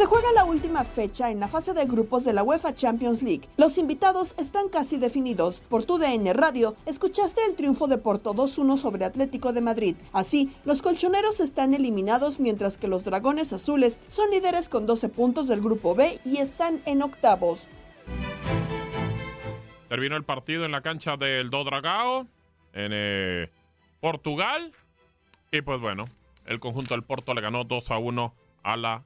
Se 0.00 0.06
juega 0.06 0.32
la 0.32 0.46
última 0.46 0.82
fecha 0.86 1.30
en 1.30 1.40
la 1.40 1.46
fase 1.46 1.74
de 1.74 1.84
grupos 1.84 2.24
de 2.24 2.32
la 2.32 2.42
UEFA 2.42 2.74
Champions 2.74 3.22
League. 3.22 3.46
Los 3.58 3.76
invitados 3.76 4.34
están 4.38 4.70
casi 4.70 4.96
definidos. 4.96 5.60
Por 5.68 5.84
tu 5.84 5.98
DN 5.98 6.32
Radio, 6.32 6.74
escuchaste 6.86 7.42
el 7.46 7.54
triunfo 7.54 7.86
de 7.86 7.98
Porto 7.98 8.32
2-1 8.32 8.78
sobre 8.78 9.04
Atlético 9.04 9.52
de 9.52 9.60
Madrid. 9.60 9.96
Así, 10.14 10.56
los 10.64 10.80
colchoneros 10.80 11.40
están 11.40 11.74
eliminados 11.74 12.40
mientras 12.40 12.78
que 12.78 12.88
los 12.88 13.04
dragones 13.04 13.52
azules 13.52 14.00
son 14.08 14.30
líderes 14.30 14.70
con 14.70 14.86
12 14.86 15.10
puntos 15.10 15.48
del 15.48 15.60
grupo 15.60 15.94
B 15.94 16.18
y 16.24 16.38
están 16.38 16.80
en 16.86 17.02
octavos. 17.02 17.68
Terminó 19.90 20.16
el 20.16 20.24
partido 20.24 20.64
en 20.64 20.72
la 20.72 20.80
cancha 20.80 21.18
del 21.18 21.50
Do 21.50 21.62
Dragao, 21.62 22.26
en 22.72 22.92
eh, 22.94 23.50
Portugal. 24.00 24.72
Y 25.52 25.60
pues 25.60 25.78
bueno, 25.78 26.06
el 26.46 26.58
conjunto 26.58 26.94
del 26.94 27.02
Porto 27.02 27.34
le 27.34 27.42
ganó 27.42 27.64
2 27.64 27.90
a 27.90 27.98
1 27.98 28.34
a 28.62 28.76
la, 28.78 29.04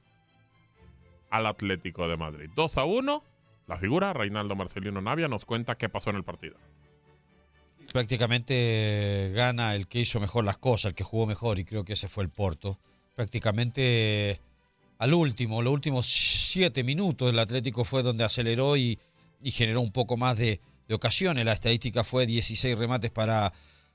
al 1.34 1.46
Atlético 1.46 2.06
de 2.06 2.16
Madrid. 2.16 2.48
2 2.54 2.78
a 2.78 2.84
1. 2.84 3.24
La 3.66 3.76
figura, 3.76 4.12
Reinaldo 4.12 4.54
Marcelino 4.54 5.00
Navia, 5.00 5.26
nos 5.26 5.44
cuenta 5.44 5.76
qué 5.76 5.88
pasó 5.88 6.10
en 6.10 6.16
el 6.16 6.22
partido. 6.22 6.56
prácticamente 7.92 9.32
gana 9.34 9.74
el 9.74 9.88
que 9.88 10.00
hizo 10.00 10.20
mejor 10.20 10.44
las 10.44 10.58
cosas, 10.58 10.90
el 10.90 10.94
que 10.94 11.02
jugó 11.02 11.26
mejor, 11.26 11.58
y 11.58 11.64
creo 11.64 11.84
que 11.84 11.94
ese 11.94 12.08
fue 12.08 12.22
el 12.22 12.30
Porto. 12.30 12.78
Prácticamente 13.16 14.40
al 14.98 15.12
último, 15.12 15.60
los 15.60 15.72
últimos 15.72 16.06
siete 16.06 16.84
minutos, 16.84 17.30
el 17.30 17.38
Atlético 17.38 17.84
fue 17.84 18.04
donde 18.04 18.22
aceleró 18.22 18.76
y, 18.76 18.98
generó 19.42 19.80
un 19.80 19.92
poco 19.92 20.16
más 20.16 20.38
de, 20.38 20.60
de, 20.86 20.94
ocasiones. 20.94 21.44
La 21.44 21.52
estadística 21.52 22.04
fue 22.04 22.26
16 22.26 22.78
remates 22.78 23.10
para, 23.10 23.52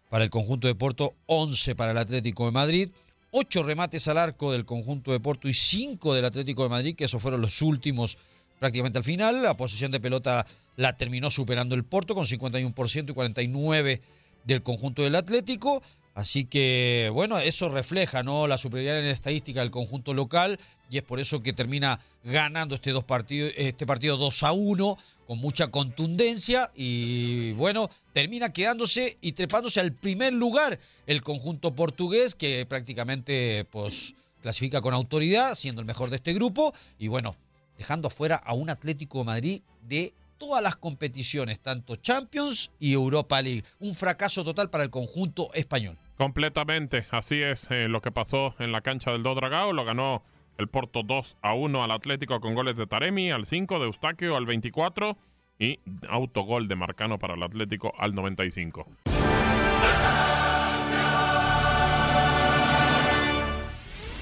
para 0.10 0.26
el 0.26 0.30
conjunto 0.30 0.68
de 0.68 0.76
Porto, 0.76 1.16
11 1.28 1.76
para 1.76 1.92
el 1.92 1.98
Atlético 1.98 2.46
de 2.46 2.52
Madrid. 2.52 2.90
8 3.32 3.64
remates 3.64 4.08
al 4.08 4.18
arco 4.18 4.52
del 4.52 4.66
conjunto 4.66 5.12
de 5.12 5.20
Porto 5.20 5.48
y 5.48 5.54
5 5.54 6.14
del 6.16 6.26
Atlético 6.26 6.64
de 6.64 6.70
Madrid, 6.70 6.96
que 6.96 7.06
esos 7.06 7.22
fueron 7.22 7.42
los 7.42 7.62
últimos 7.62 8.18
prácticamente 8.60 8.98
al 8.98 9.04
final. 9.04 9.42
La 9.42 9.56
posición 9.56 9.92
de 9.92 10.00
pelota 10.00 10.46
la 10.76 10.98
terminó 10.98 11.30
superando 11.32 11.76
el 11.76 11.84
Porto 11.84 12.16
con 12.16 12.26
51% 12.26 13.10
y 13.10 13.14
49% 13.14 14.02
del 14.44 14.64
conjunto 14.64 15.04
del 15.04 15.16
Atlético. 15.16 15.82
Así 16.16 16.46
que, 16.46 17.10
bueno, 17.14 17.38
eso 17.40 17.70
refleja 17.70 18.24
¿no? 18.24 18.48
la 18.48 18.58
superioridad 18.58 19.00
en 19.00 19.06
la 19.06 19.12
estadística 19.12 19.62
del 19.62 19.72
conjunto 19.72 20.14
local 20.14 20.60
y 20.90 20.98
es 20.98 21.04
por 21.04 21.20
eso 21.20 21.42
que 21.42 21.54
termina 21.54 22.02
ganando 22.24 22.76
este, 22.76 22.92
dos 22.92 23.04
partidos, 23.04 23.54
este 23.56 23.86
partido 23.86 24.18
2 24.18 24.44
a 24.44 24.52
1 24.52 24.98
con 25.30 25.38
mucha 25.38 25.68
contundencia 25.68 26.72
y, 26.74 27.52
bueno, 27.52 27.92
termina 28.14 28.50
quedándose 28.50 29.20
y 29.22 29.34
trepándose 29.34 29.80
al 29.80 29.94
primer 29.94 30.34
lugar 30.34 30.80
el 31.06 31.22
conjunto 31.22 31.76
portugués 31.76 32.34
que 32.34 32.66
prácticamente 32.66 33.64
pues, 33.70 34.16
clasifica 34.42 34.82
con 34.82 34.96
autoridad, 34.96 35.54
siendo 35.54 35.82
el 35.82 35.86
mejor 35.86 36.10
de 36.10 36.16
este 36.16 36.34
grupo 36.34 36.74
y, 36.98 37.10
bueno, 37.10 37.36
dejando 37.78 38.08
afuera 38.08 38.38
a 38.38 38.56
un 38.56 38.72
Atlético 38.72 39.20
de 39.20 39.26
Madrid 39.26 39.62
de 39.84 40.16
todas 40.40 40.64
las 40.64 40.78
competiciones, 40.78 41.60
tanto 41.60 41.96
Champions 41.96 42.72
y 42.80 42.94
Europa 42.94 43.40
League. 43.40 43.64
Un 43.78 43.94
fracaso 43.94 44.44
total 44.44 44.72
para 44.72 44.84
el 44.84 44.90
conjunto 44.90 45.54
español. 45.54 45.96
Completamente, 46.18 47.06
así 47.12 47.40
es 47.40 47.68
eh, 47.70 47.88
lo 47.88 48.02
que 48.02 48.12
pasó 48.12 48.56
en 48.58 48.72
la 48.72 48.82
cancha 48.82 49.12
del 49.12 49.22
Dodragao, 49.22 49.74
lo 49.74 49.86
ganó 49.86 50.24
el 50.60 50.68
Porto 50.68 51.04
2 51.04 51.38
a 51.42 51.54
1 51.54 51.84
al 51.84 51.92
Atlético 51.92 52.40
con 52.42 52.54
goles 52.54 52.76
de 52.76 52.86
Taremi 52.86 53.32
al 53.32 53.46
5, 53.46 53.80
de 53.80 53.86
Eustaquio 53.86 54.36
al 54.36 54.46
24 54.46 55.18
y 55.58 55.80
autogol 56.10 56.68
de 56.68 56.76
Marcano 56.76 57.18
para 57.18 57.34
el 57.34 57.44
Atlético 57.44 57.94
al 57.98 58.14
95. 58.14 58.86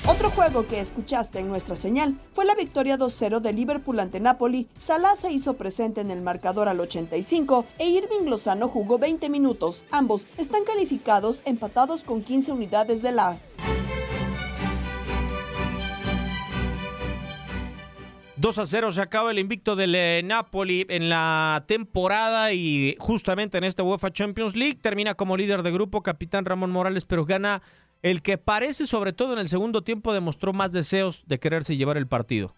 Otro 0.07 0.29
juego 0.29 0.65
que 0.67 0.79
escuchaste 0.79 1.39
en 1.39 1.47
nuestra 1.49 1.75
señal 1.75 2.17
fue 2.31 2.45
la 2.45 2.55
victoria 2.55 2.97
2-0 2.97 3.39
de 3.39 3.51
Liverpool 3.51 3.99
ante 3.99 4.19
Napoli. 4.19 4.67
Salah 4.77 5.15
se 5.15 5.31
hizo 5.31 5.55
presente 5.55 6.01
en 6.01 6.11
el 6.11 6.21
marcador 6.21 6.69
al 6.69 6.79
85 6.79 7.65
e 7.77 7.87
Irving 7.87 8.29
Lozano 8.29 8.67
jugó 8.67 8.99
20 8.99 9.29
minutos. 9.29 9.85
Ambos 9.91 10.27
están 10.37 10.63
calificados 10.63 11.41
empatados 11.45 12.03
con 12.03 12.23
15 12.23 12.51
unidades 12.53 13.01
de 13.01 13.11
la 13.11 13.37
2 18.39 18.57
a 18.59 18.65
0 18.67 18.91
se 18.91 19.01
acaba 19.01 19.31
el 19.31 19.39
invicto 19.39 19.75
del 19.75 19.95
eh, 19.95 20.21
Napoli 20.23 20.85
en 20.89 21.09
la 21.09 21.65
temporada 21.67 22.53
y 22.53 22.95
justamente 22.99 23.57
en 23.57 23.63
esta 23.63 23.81
UEFA 23.81 24.11
Champions 24.11 24.55
League 24.55 24.77
termina 24.79 25.15
como 25.15 25.35
líder 25.35 25.63
de 25.63 25.71
grupo 25.71 26.03
capitán 26.03 26.45
Ramón 26.45 26.69
Morales, 26.69 27.05
pero 27.05 27.25
gana 27.25 27.63
el 28.03 28.21
que 28.21 28.37
parece, 28.37 28.85
sobre 28.85 29.11
todo 29.11 29.33
en 29.33 29.39
el 29.39 29.49
segundo 29.49 29.83
tiempo, 29.83 30.13
demostró 30.13 30.53
más 30.53 30.71
deseos 30.71 31.23
de 31.25 31.39
quererse 31.39 31.77
llevar 31.77 31.97
el 31.97 32.05
partido. 32.05 32.53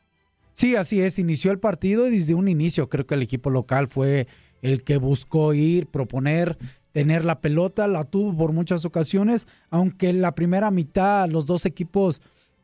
Sí, 0.51 0.75
así 0.75 0.99
es, 0.99 1.17
inició 1.17 1.51
el 1.51 1.59
partido 1.59 2.07
y 2.07 2.11
desde 2.11 2.33
un 2.33 2.49
inicio 2.49 2.89
creo 2.89 3.07
que 3.07 3.15
el 3.15 3.21
equipo 3.21 3.49
local 3.49 3.87
fue 3.87 4.27
el 4.61 4.83
que 4.83 4.97
buscó 4.97 5.53
ir, 5.53 5.87
proponer, 5.87 6.57
tener 6.91 7.23
la 7.23 7.39
pelota, 7.39 7.87
la 7.87 8.03
tuvo 8.03 8.35
por 8.35 8.51
muchas 8.51 8.83
ocasiones, 8.83 9.47
aunque 9.69 10.09
en 10.09 10.19
la 10.19 10.35
primera 10.35 10.71
mitad 10.71 11.29
los 11.29 11.45
dos 11.45 11.65
equipos 11.65 12.21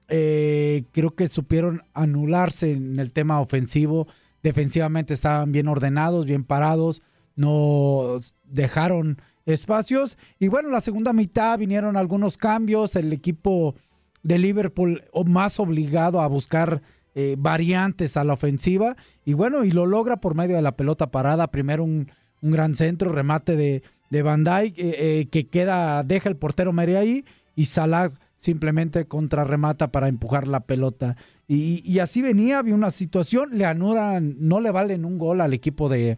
eh, 0.07 0.83
creo 0.91 1.15
que 1.15 1.27
supieron 1.27 1.81
anularse 1.93 2.71
en 2.71 2.99
el 2.99 3.11
tema 3.11 3.41
ofensivo, 3.41 4.07
defensivamente 4.43 5.13
estaban 5.13 5.51
bien 5.51 5.67
ordenados, 5.67 6.25
bien 6.25 6.43
parados, 6.43 7.01
no 7.35 8.19
dejaron 8.43 9.19
espacios. 9.45 10.17
Y 10.39 10.47
bueno, 10.47 10.69
la 10.69 10.81
segunda 10.81 11.13
mitad 11.13 11.57
vinieron 11.57 11.97
algunos 11.97 12.37
cambios, 12.37 12.95
el 12.95 13.11
equipo 13.13 13.75
de 14.23 14.39
Liverpool 14.39 15.03
más 15.25 15.59
obligado 15.59 16.21
a 16.21 16.27
buscar 16.27 16.81
eh, 17.13 17.35
variantes 17.37 18.17
a 18.17 18.23
la 18.23 18.33
ofensiva. 18.33 18.95
Y 19.23 19.33
bueno, 19.33 19.63
y 19.63 19.71
lo 19.71 19.85
logra 19.85 20.17
por 20.17 20.35
medio 20.35 20.55
de 20.55 20.61
la 20.61 20.75
pelota 20.75 21.11
parada. 21.11 21.51
Primero 21.51 21.83
un, 21.83 22.11
un 22.41 22.51
gran 22.51 22.75
centro, 22.75 23.11
remate 23.11 23.55
de, 23.55 23.83
de 24.09 24.21
Van 24.21 24.43
Dijk, 24.43 24.75
eh, 24.77 25.27
que 25.31 25.47
queda, 25.47 26.03
deja 26.03 26.29
el 26.29 26.37
portero 26.37 26.73
Meri 26.73 26.95
ahí 26.95 27.25
y 27.55 27.65
Salah 27.65 28.11
simplemente 28.35 29.05
contrarremata 29.05 29.91
para 29.91 30.07
empujar 30.07 30.47
la 30.47 30.61
pelota. 30.61 31.15
Y, 31.47 31.99
así 31.99 32.21
venía, 32.21 32.59
había 32.59 32.75
una 32.75 32.91
situación, 32.91 33.49
le 33.53 33.65
anulan, 33.65 34.35
no 34.39 34.59
le 34.59 34.71
valen 34.71 35.05
un 35.05 35.17
gol 35.17 35.41
al 35.41 35.53
equipo 35.53 35.89
de, 35.89 36.17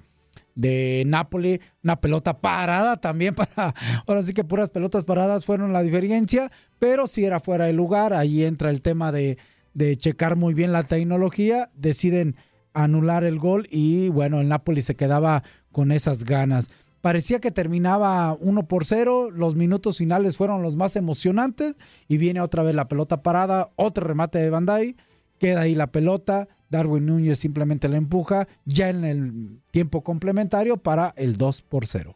de 0.55 1.03
Napoli, 1.05 1.61
una 1.83 1.99
pelota 1.99 2.39
parada 2.39 2.97
también 2.97 3.35
para, 3.35 3.73
ahora 4.05 4.21
sí 4.21 4.33
que 4.33 4.43
puras 4.43 4.69
pelotas 4.69 5.03
paradas 5.03 5.45
fueron 5.45 5.73
la 5.73 5.83
diferencia, 5.83 6.51
pero 6.79 7.07
si 7.07 7.25
era 7.25 7.39
fuera 7.39 7.65
de 7.65 7.73
lugar, 7.73 8.13
ahí 8.13 8.43
entra 8.43 8.69
el 8.69 8.81
tema 8.81 9.11
de, 9.11 9.37
de 9.73 9.95
checar 9.95 10.35
muy 10.35 10.53
bien 10.53 10.71
la 10.71 10.83
tecnología, 10.83 11.69
deciden 11.75 12.35
anular 12.73 13.23
el 13.23 13.39
gol 13.39 13.67
y 13.69 14.09
bueno, 14.09 14.39
el 14.39 14.47
Napoli 14.47 14.81
se 14.81 14.95
quedaba 14.95 15.43
con 15.71 15.91
esas 15.91 16.23
ganas. 16.23 16.69
Parecía 17.01 17.39
que 17.39 17.51
terminaba 17.51 18.35
1 18.39 18.67
por 18.67 18.85
0, 18.85 19.31
los 19.31 19.55
minutos 19.55 19.97
finales 19.97 20.37
fueron 20.37 20.61
los 20.61 20.75
más 20.75 20.95
emocionantes 20.95 21.75
y 22.07 22.17
viene 22.17 22.41
otra 22.41 22.63
vez 22.63 22.75
la 22.75 22.87
pelota 22.87 23.21
parada, 23.21 23.69
otro 23.75 24.07
remate 24.07 24.39
de 24.39 24.49
Bandai, 24.49 24.95
queda 25.37 25.61
ahí 25.61 25.75
la 25.75 25.91
pelota, 25.91 26.47
Darwin 26.69 27.05
Núñez 27.05 27.39
simplemente 27.39 27.87
la 27.87 27.97
empuja 27.97 28.47
ya 28.65 28.89
en 28.89 29.05
el 29.05 29.61
tiempo 29.71 30.03
complementario 30.03 30.77
para 30.77 31.13
el 31.17 31.37
2 31.37 31.61
por 31.61 31.85
0. 31.85 32.15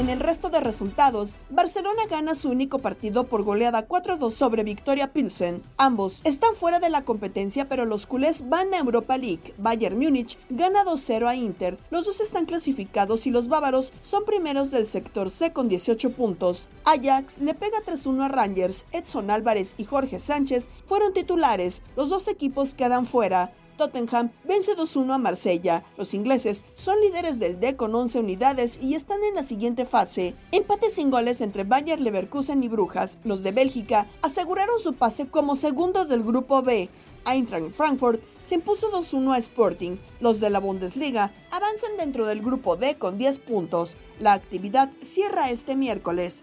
En 0.00 0.08
el 0.08 0.18
resto 0.18 0.48
de 0.48 0.60
resultados, 0.60 1.34
Barcelona 1.50 2.06
gana 2.08 2.34
su 2.34 2.48
único 2.48 2.78
partido 2.78 3.24
por 3.24 3.42
goleada 3.42 3.86
4-2 3.86 4.30
sobre 4.30 4.64
Victoria 4.64 5.12
Pilsen. 5.12 5.62
Ambos 5.76 6.22
están 6.24 6.54
fuera 6.54 6.80
de 6.80 6.88
la 6.88 7.04
competencia, 7.04 7.68
pero 7.68 7.84
los 7.84 8.06
culés 8.06 8.48
van 8.48 8.72
a 8.72 8.78
Europa 8.78 9.18
League. 9.18 9.52
Bayern 9.58 9.98
Múnich 9.98 10.38
gana 10.48 10.86
2-0 10.86 11.28
a 11.28 11.34
Inter. 11.34 11.76
Los 11.90 12.06
dos 12.06 12.22
están 12.22 12.46
clasificados 12.46 13.26
y 13.26 13.30
los 13.30 13.48
bávaros 13.48 13.92
son 14.00 14.24
primeros 14.24 14.70
del 14.70 14.86
sector 14.86 15.28
C 15.28 15.52
con 15.52 15.68
18 15.68 16.12
puntos. 16.12 16.70
Ajax 16.84 17.38
le 17.40 17.52
pega 17.52 17.84
3-1 17.84 18.24
a 18.24 18.28
Rangers. 18.28 18.86
Edson 18.92 19.30
Álvarez 19.30 19.74
y 19.76 19.84
Jorge 19.84 20.18
Sánchez 20.18 20.70
fueron 20.86 21.12
titulares. 21.12 21.82
Los 21.94 22.08
dos 22.08 22.26
equipos 22.26 22.72
quedan 22.72 23.04
fuera. 23.04 23.52
Tottenham 23.80 24.30
vence 24.44 24.76
2-1 24.76 25.14
a 25.14 25.18
Marsella. 25.18 25.84
Los 25.96 26.12
ingleses 26.12 26.66
son 26.74 27.00
líderes 27.00 27.38
del 27.38 27.58
D 27.60 27.76
con 27.76 27.94
11 27.94 28.20
unidades 28.20 28.78
y 28.80 28.94
están 28.94 29.24
en 29.24 29.34
la 29.34 29.42
siguiente 29.42 29.86
fase. 29.86 30.34
Empate 30.52 30.90
sin 30.90 31.10
goles 31.10 31.40
entre 31.40 31.64
Bayer 31.64 31.98
Leverkusen 31.98 32.62
y 32.62 32.68
Brujas. 32.68 33.16
Los 33.24 33.42
de 33.42 33.52
Bélgica 33.52 34.06
aseguraron 34.20 34.78
su 34.78 34.92
pase 34.92 35.28
como 35.28 35.56
segundos 35.56 36.10
del 36.10 36.22
grupo 36.22 36.62
B. 36.62 36.90
Eintracht 37.26 37.70
Frankfurt 37.70 38.20
se 38.42 38.56
impuso 38.56 38.92
2-1 38.92 39.32
a 39.34 39.38
Sporting. 39.38 39.96
Los 40.20 40.40
de 40.40 40.50
la 40.50 40.60
Bundesliga 40.60 41.32
avanzan 41.50 41.96
dentro 41.96 42.26
del 42.26 42.42
grupo 42.42 42.76
D 42.76 42.96
con 42.96 43.16
10 43.16 43.38
puntos. 43.38 43.96
La 44.18 44.34
actividad 44.34 44.90
cierra 45.02 45.50
este 45.50 45.74
miércoles. 45.74 46.42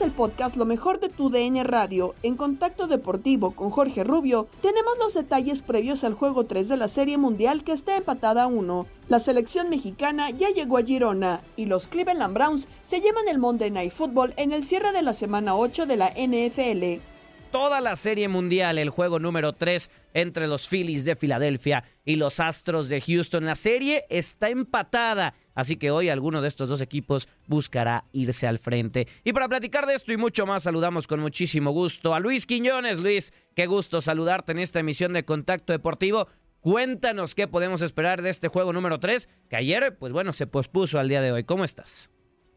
El 0.00 0.12
podcast 0.12 0.56
Lo 0.56 0.64
mejor 0.64 0.98
de 0.98 1.10
tu 1.10 1.28
DN 1.28 1.62
Radio 1.62 2.14
en 2.22 2.36
contacto 2.36 2.86
deportivo 2.86 3.50
con 3.50 3.68
Jorge 3.68 4.02
Rubio. 4.02 4.48
Tenemos 4.62 4.96
los 4.98 5.12
detalles 5.12 5.60
previos 5.60 6.04
al 6.04 6.14
juego 6.14 6.46
3 6.46 6.68
de 6.68 6.76
la 6.78 6.88
Serie 6.88 7.18
Mundial 7.18 7.64
que 7.64 7.72
está 7.72 7.96
empatada 7.96 8.44
a 8.44 8.46
1. 8.46 8.86
La 9.08 9.18
selección 9.18 9.68
mexicana 9.68 10.30
ya 10.30 10.48
llegó 10.48 10.78
a 10.78 10.82
Girona 10.82 11.42
y 11.56 11.66
los 11.66 11.86
Cleveland 11.86 12.32
Browns 12.32 12.66
se 12.80 13.00
llevan 13.00 13.28
el 13.28 13.38
Monday 13.38 13.70
Night 13.70 13.92
Football 13.92 14.32
en 14.38 14.52
el 14.52 14.64
cierre 14.64 14.92
de 14.92 15.02
la 15.02 15.12
semana 15.12 15.54
8 15.54 15.84
de 15.84 15.96
la 15.98 16.08
NFL. 16.16 17.02
Toda 17.50 17.80
la 17.80 17.96
Serie 17.96 18.28
Mundial, 18.28 18.78
el 18.78 18.90
juego 18.90 19.18
número 19.18 19.52
3 19.52 19.90
entre 20.14 20.46
los 20.46 20.68
Phillies 20.68 21.04
de 21.04 21.16
Filadelfia 21.16 21.84
y 22.04 22.16
los 22.16 22.40
Astros 22.40 22.88
de 22.88 23.00
Houston. 23.00 23.44
La 23.44 23.56
serie 23.56 24.06
está 24.08 24.48
empatada 24.48 25.34
Así 25.60 25.76
que 25.76 25.90
hoy 25.90 26.08
alguno 26.08 26.40
de 26.40 26.48
estos 26.48 26.70
dos 26.70 26.80
equipos 26.80 27.28
buscará 27.46 28.06
irse 28.12 28.46
al 28.46 28.58
frente. 28.58 29.06
Y 29.24 29.34
para 29.34 29.46
platicar 29.46 29.84
de 29.84 29.94
esto 29.94 30.10
y 30.10 30.16
mucho 30.16 30.46
más, 30.46 30.62
saludamos 30.62 31.06
con 31.06 31.20
muchísimo 31.20 31.70
gusto 31.70 32.14
a 32.14 32.20
Luis 32.20 32.46
Quiñones. 32.46 33.00
Luis, 33.00 33.34
qué 33.54 33.66
gusto 33.66 34.00
saludarte 34.00 34.52
en 34.52 34.58
esta 34.58 34.80
emisión 34.80 35.12
de 35.12 35.26
Contacto 35.26 35.74
Deportivo. 35.74 36.28
Cuéntanos 36.60 37.34
qué 37.34 37.46
podemos 37.46 37.82
esperar 37.82 38.22
de 38.22 38.30
este 38.30 38.48
juego 38.48 38.72
número 38.72 39.00
3, 39.00 39.28
que 39.50 39.56
ayer, 39.56 39.98
pues 39.98 40.14
bueno, 40.14 40.32
se 40.32 40.46
pospuso 40.46 40.98
al 40.98 41.10
día 41.10 41.20
de 41.20 41.30
hoy. 41.30 41.44
¿Cómo 41.44 41.64
estás? 41.64 42.10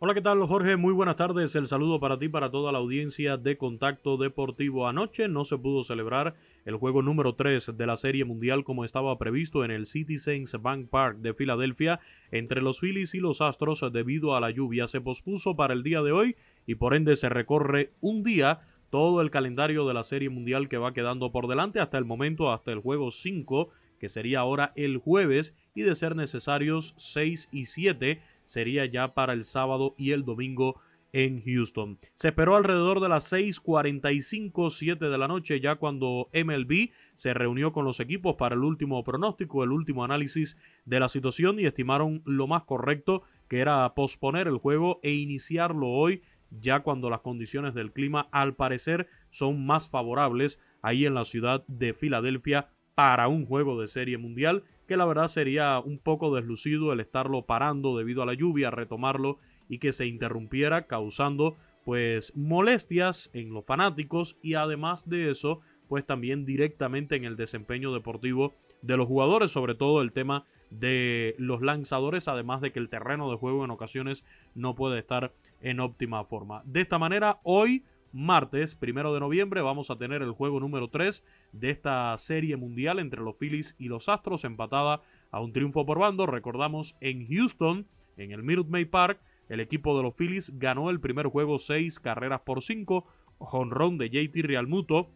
Hola, 0.06 0.14
¿qué 0.14 0.22
tal 0.22 0.46
Jorge? 0.46 0.76
Muy 0.76 0.92
buenas 0.92 1.16
tardes. 1.16 1.56
El 1.56 1.66
saludo 1.66 1.98
para 1.98 2.20
ti, 2.20 2.28
para 2.28 2.52
toda 2.52 2.74
la 2.74 2.80
audiencia 2.80 3.38
de 3.38 3.56
Contacto 3.56 4.18
Deportivo. 4.18 4.86
Anoche 4.86 5.30
no 5.30 5.46
se 5.46 5.58
pudo 5.58 5.86
celebrar 5.86 6.36
el 6.66 6.76
juego 6.76 7.02
número 7.02 7.36
3 7.36 7.78
de 7.78 7.88
la 7.88 7.96
Serie 7.96 8.26
Mundial 8.26 8.66
como 8.66 8.84
estaba 8.84 9.18
previsto 9.18 9.64
en 9.64 9.72
el 9.72 9.86
Citizens 9.86 10.62
Bank 10.62 10.90
Park 10.90 11.20
de 11.20 11.34
Filadelfia 11.34 12.02
entre 12.32 12.62
los 12.62 12.82
Phillies 12.82 13.16
y 13.16 13.22
los 13.22 13.40
Astros 13.40 13.86
debido 13.94 14.36
a 14.36 14.42
la 14.42 14.52
lluvia. 14.52 14.88
Se 14.88 15.00
pospuso 15.00 15.56
para 15.56 15.74
el 15.74 15.84
día 15.84 16.02
de 16.02 16.12
hoy 16.12 16.36
y 16.68 16.76
por 16.76 16.96
ende 16.96 17.16
se 17.16 17.30
recorre 17.30 17.94
un 18.02 18.24
día 18.24 18.60
todo 18.90 19.22
el 19.22 19.32
calendario 19.32 19.88
de 19.88 19.94
la 19.94 20.04
Serie 20.04 20.28
Mundial 20.28 20.68
que 20.68 20.78
va 20.78 20.92
quedando 20.92 21.32
por 21.32 21.48
delante 21.48 21.80
hasta 21.80 21.98
el 21.98 22.04
momento, 22.04 22.52
hasta 22.52 22.74
el 22.74 22.80
juego 22.80 23.10
5 23.10 23.70
que 24.04 24.10
sería 24.10 24.42
ahora 24.42 24.74
el 24.76 24.98
jueves, 24.98 25.56
y 25.74 25.84
de 25.84 25.96
ser 25.96 26.18
necesarios 26.18 26.94
6 26.98 27.48
y 27.54 27.64
7 27.64 28.22
sería 28.46 28.86
ya 28.86 29.14
para 29.14 29.34
el 29.34 29.46
sábado 29.46 29.96
y 29.98 30.12
el 30.12 30.26
domingo 30.26 30.80
en 31.14 31.44
Houston. 31.46 32.00
Se 32.16 32.30
esperó 32.30 32.56
alrededor 32.56 33.00
de 33.00 33.08
las 33.08 33.32
6:45, 33.32 34.70
7 34.72 35.10
de 35.10 35.18
la 35.18 35.28
noche, 35.28 35.60
ya 35.60 35.76
cuando 35.76 36.30
MLB 36.34 36.90
se 37.16 37.34
reunió 37.34 37.72
con 37.72 37.86
los 37.86 38.00
equipos 38.00 38.36
para 38.36 38.56
el 38.56 38.64
último 38.64 39.04
pronóstico, 39.04 39.64
el 39.64 39.72
último 39.72 40.04
análisis 40.04 40.58
de 40.86 41.00
la 41.00 41.08
situación 41.08 41.60
y 41.60 41.66
estimaron 41.66 42.24
lo 42.26 42.48
más 42.48 42.64
correcto 42.64 43.22
que 43.48 43.60
era 43.60 43.94
posponer 43.94 44.48
el 44.48 44.58
juego 44.58 45.00
e 45.04 45.12
iniciarlo 45.12 45.88
hoy, 45.88 46.24
ya 46.50 46.82
cuando 46.82 47.10
las 47.10 47.22
condiciones 47.22 47.76
del 47.76 47.92
clima 47.92 48.28
al 48.32 48.56
parecer 48.56 49.08
son 49.30 49.66
más 49.66 49.90
favorables 49.90 50.60
ahí 50.82 51.06
en 51.06 51.14
la 51.14 51.26
ciudad 51.26 51.64
de 51.68 51.94
Filadelfia 51.94 52.70
para 52.96 53.28
un 53.28 53.46
juego 53.46 53.80
de 53.80 53.88
serie 53.88 54.18
mundial, 54.18 54.64
que 54.88 54.98
la 54.98 55.06
verdad 55.06 55.28
sería 55.28 55.80
un 55.80 55.98
poco 55.98 56.36
deslucido 56.36 56.94
el 56.94 57.00
estarlo 57.00 57.44
parando 57.44 57.98
debido 57.98 58.22
a 58.22 58.26
la 58.26 58.34
lluvia, 58.34 58.72
retomarlo 58.72 59.40
y 59.70 59.80
que 59.80 59.94
se 59.94 60.06
interrumpiera 60.06 60.88
causando 60.88 61.56
pues 61.86 62.36
molestias 62.36 63.30
en 63.34 63.54
los 63.54 63.66
fanáticos 63.66 64.38
y 64.42 64.54
además 64.54 65.10
de 65.10 65.32
eso 65.32 65.62
pues 65.88 66.06
también 66.06 66.46
directamente 66.46 67.16
en 67.16 67.26
el 67.26 67.36
desempeño 67.36 67.94
deportivo 67.94 68.54
de 68.82 68.98
los 68.98 69.08
jugadores, 69.08 69.52
sobre 69.52 69.76
todo 69.76 70.02
el 70.02 70.12
tema 70.12 70.46
de 70.70 71.36
los 71.38 71.62
lanzadores, 71.62 72.28
además 72.28 72.62
de 72.62 72.72
que 72.72 72.80
el 72.80 72.90
terreno 72.90 73.30
de 73.30 73.38
juego 73.38 73.64
en 73.64 73.72
ocasiones 73.72 74.26
no 74.56 74.76
puede 74.76 75.00
estar 75.00 75.34
en 75.62 75.80
óptima 75.80 76.24
forma. 76.24 76.64
De 76.66 76.82
esta 76.82 76.98
manera, 76.98 77.40
hoy 77.44 77.84
martes, 78.14 78.76
primero 78.76 79.14
de 79.14 79.20
noviembre, 79.20 79.62
vamos 79.62 79.90
a 79.92 79.98
tener 79.98 80.22
el 80.22 80.32
juego 80.32 80.60
número 80.60 80.88
3 80.88 81.24
de 81.52 81.70
esta 81.72 82.18
serie 82.18 82.56
mundial 82.56 83.00
entre 83.00 83.22
los 83.22 83.38
Phillies 83.38 83.76
y 83.78 83.88
los 83.88 84.08
Astros, 84.08 84.46
empatada 84.46 85.02
a 85.32 85.42
un 85.42 85.52
triunfo 85.52 85.86
por 85.86 86.00
bando. 86.00 86.26
Recordamos 86.26 86.96
en 87.02 87.28
Houston, 87.28 87.88
en 88.16 88.32
el 88.32 88.44
Minute 88.44 88.86
Park, 88.86 89.20
el 89.50 89.60
equipo 89.60 89.98
de 89.98 90.04
los 90.04 90.16
Phillies 90.16 90.58
ganó 90.58 90.90
el 90.90 91.00
primer 91.00 91.28
juego 91.28 91.60
6 91.60 92.00
carreras 92.00 92.42
por 92.42 92.62
5, 92.62 93.06
jonrón 93.40 93.98
de 93.98 94.10
JT 94.10 94.42
Realmuto 94.44 95.10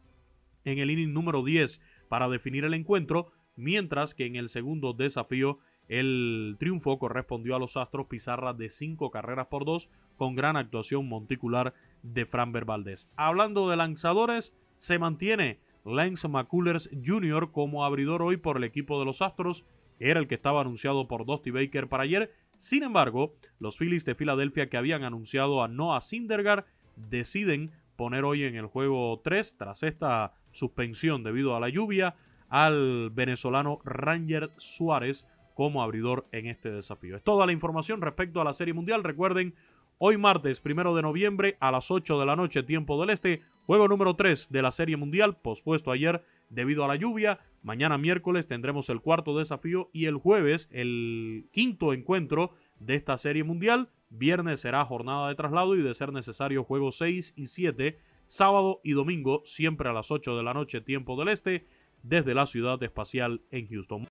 en 0.65 0.79
el 0.79 0.91
inning 0.91 1.13
número 1.13 1.43
10 1.43 1.79
para 2.09 2.27
definir 2.27 2.65
el 2.65 2.73
encuentro, 2.73 3.31
mientras 3.55 4.13
que 4.13 4.25
en 4.25 4.35
el 4.35 4.49
segundo 4.49 4.93
desafío 4.93 5.59
el 5.87 6.57
triunfo 6.59 6.99
correspondió 6.99 7.55
a 7.55 7.59
los 7.59 7.77
Astros 7.77 8.07
pizarra 8.07 8.53
de 8.53 8.69
5 8.69 9.09
carreras 9.11 9.47
por 9.47 9.63
2 9.63 9.89
con 10.17 10.35
gran 10.35 10.57
actuación 10.57 11.07
monticular 11.07 11.73
de 12.03 12.25
Fran 12.25 12.51
Valdez. 12.51 13.09
Hablando 13.15 13.69
de 13.69 13.77
lanzadores, 13.77 14.55
se 14.77 14.99
mantiene 14.99 15.59
Lance 15.85 16.27
McCullers 16.27 16.89
Jr. 17.05 17.51
como 17.51 17.85
abridor 17.85 18.21
hoy 18.21 18.37
por 18.37 18.57
el 18.57 18.63
equipo 18.63 18.99
de 18.99 19.05
los 19.05 19.21
Astros. 19.21 19.65
Era 19.99 20.19
el 20.19 20.27
que 20.27 20.35
estaba 20.35 20.61
anunciado 20.61 21.07
por 21.07 21.25
Dusty 21.25 21.51
Baker 21.51 21.87
para 21.87 22.03
ayer. 22.03 22.31
Sin 22.57 22.83
embargo, 22.83 23.35
los 23.59 23.77
Phillies 23.77 24.05
de 24.05 24.15
Filadelfia 24.15 24.69
que 24.69 24.77
habían 24.77 25.03
anunciado 25.03 25.63
a 25.63 25.67
Noah 25.67 26.01
Syndergaard 26.01 26.65
deciden 26.95 27.71
poner 27.95 28.25
hoy 28.25 28.43
en 28.43 28.55
el 28.55 28.67
juego 28.67 29.19
3, 29.23 29.57
tras 29.57 29.83
esta 29.83 30.33
suspensión 30.51 31.23
debido 31.23 31.55
a 31.55 31.59
la 31.59 31.69
lluvia, 31.69 32.15
al 32.49 33.09
venezolano 33.11 33.79
Ranger 33.83 34.51
Suárez 34.57 35.27
como 35.53 35.81
abridor 35.81 36.27
en 36.31 36.45
este 36.45 36.71
desafío. 36.71 37.17
Es 37.17 37.23
toda 37.23 37.45
la 37.45 37.51
información 37.51 38.01
respecto 38.01 38.39
a 38.39 38.43
la 38.43 38.53
Serie 38.53 38.73
Mundial. 38.73 39.03
Recuerden, 39.03 39.55
hoy 39.99 40.17
martes, 40.17 40.61
primero 40.61 40.95
de 40.95 41.01
noviembre, 41.01 41.57
a 41.59 41.71
las 41.71 41.91
8 41.91 42.19
de 42.19 42.25
la 42.25 42.35
noche, 42.35 42.63
tiempo 42.63 42.99
del 42.99 43.09
este, 43.09 43.41
juego 43.65 43.87
número 43.87 44.15
3 44.15 44.49
de 44.51 44.61
la 44.61 44.71
Serie 44.71 44.97
Mundial, 44.97 45.37
pospuesto 45.37 45.91
ayer 45.91 46.23
debido 46.49 46.83
a 46.83 46.87
la 46.87 46.95
lluvia. 46.95 47.39
Mañana 47.63 47.97
miércoles 47.97 48.47
tendremos 48.47 48.89
el 48.89 49.01
cuarto 49.01 49.37
desafío 49.37 49.89
y 49.93 50.05
el 50.05 50.15
jueves 50.15 50.69
el 50.71 51.47
quinto 51.51 51.93
encuentro 51.93 52.51
de 52.79 52.95
esta 52.95 53.17
Serie 53.17 53.43
Mundial. 53.43 53.89
Viernes 54.09 54.61
será 54.61 54.85
jornada 54.85 55.27
de 55.27 55.35
traslado 55.35 55.75
y 55.75 55.81
de 55.81 55.93
ser 55.93 56.13
necesario 56.13 56.63
juegos 56.63 56.97
6 56.97 57.33
y 57.35 57.47
7. 57.47 57.99
Sábado 58.25 58.81
y 58.83 58.91
domingo, 58.91 59.41
siempre 59.45 59.89
a 59.89 59.93
las 59.93 60.11
8 60.11 60.37
de 60.37 60.43
la 60.43 60.53
noche, 60.53 60.81
tiempo 60.81 61.17
del 61.17 61.29
este, 61.29 61.65
desde 62.03 62.35
la 62.35 62.45
ciudad 62.45 62.81
espacial 62.83 63.41
en 63.51 63.67
Houston. 63.67 64.07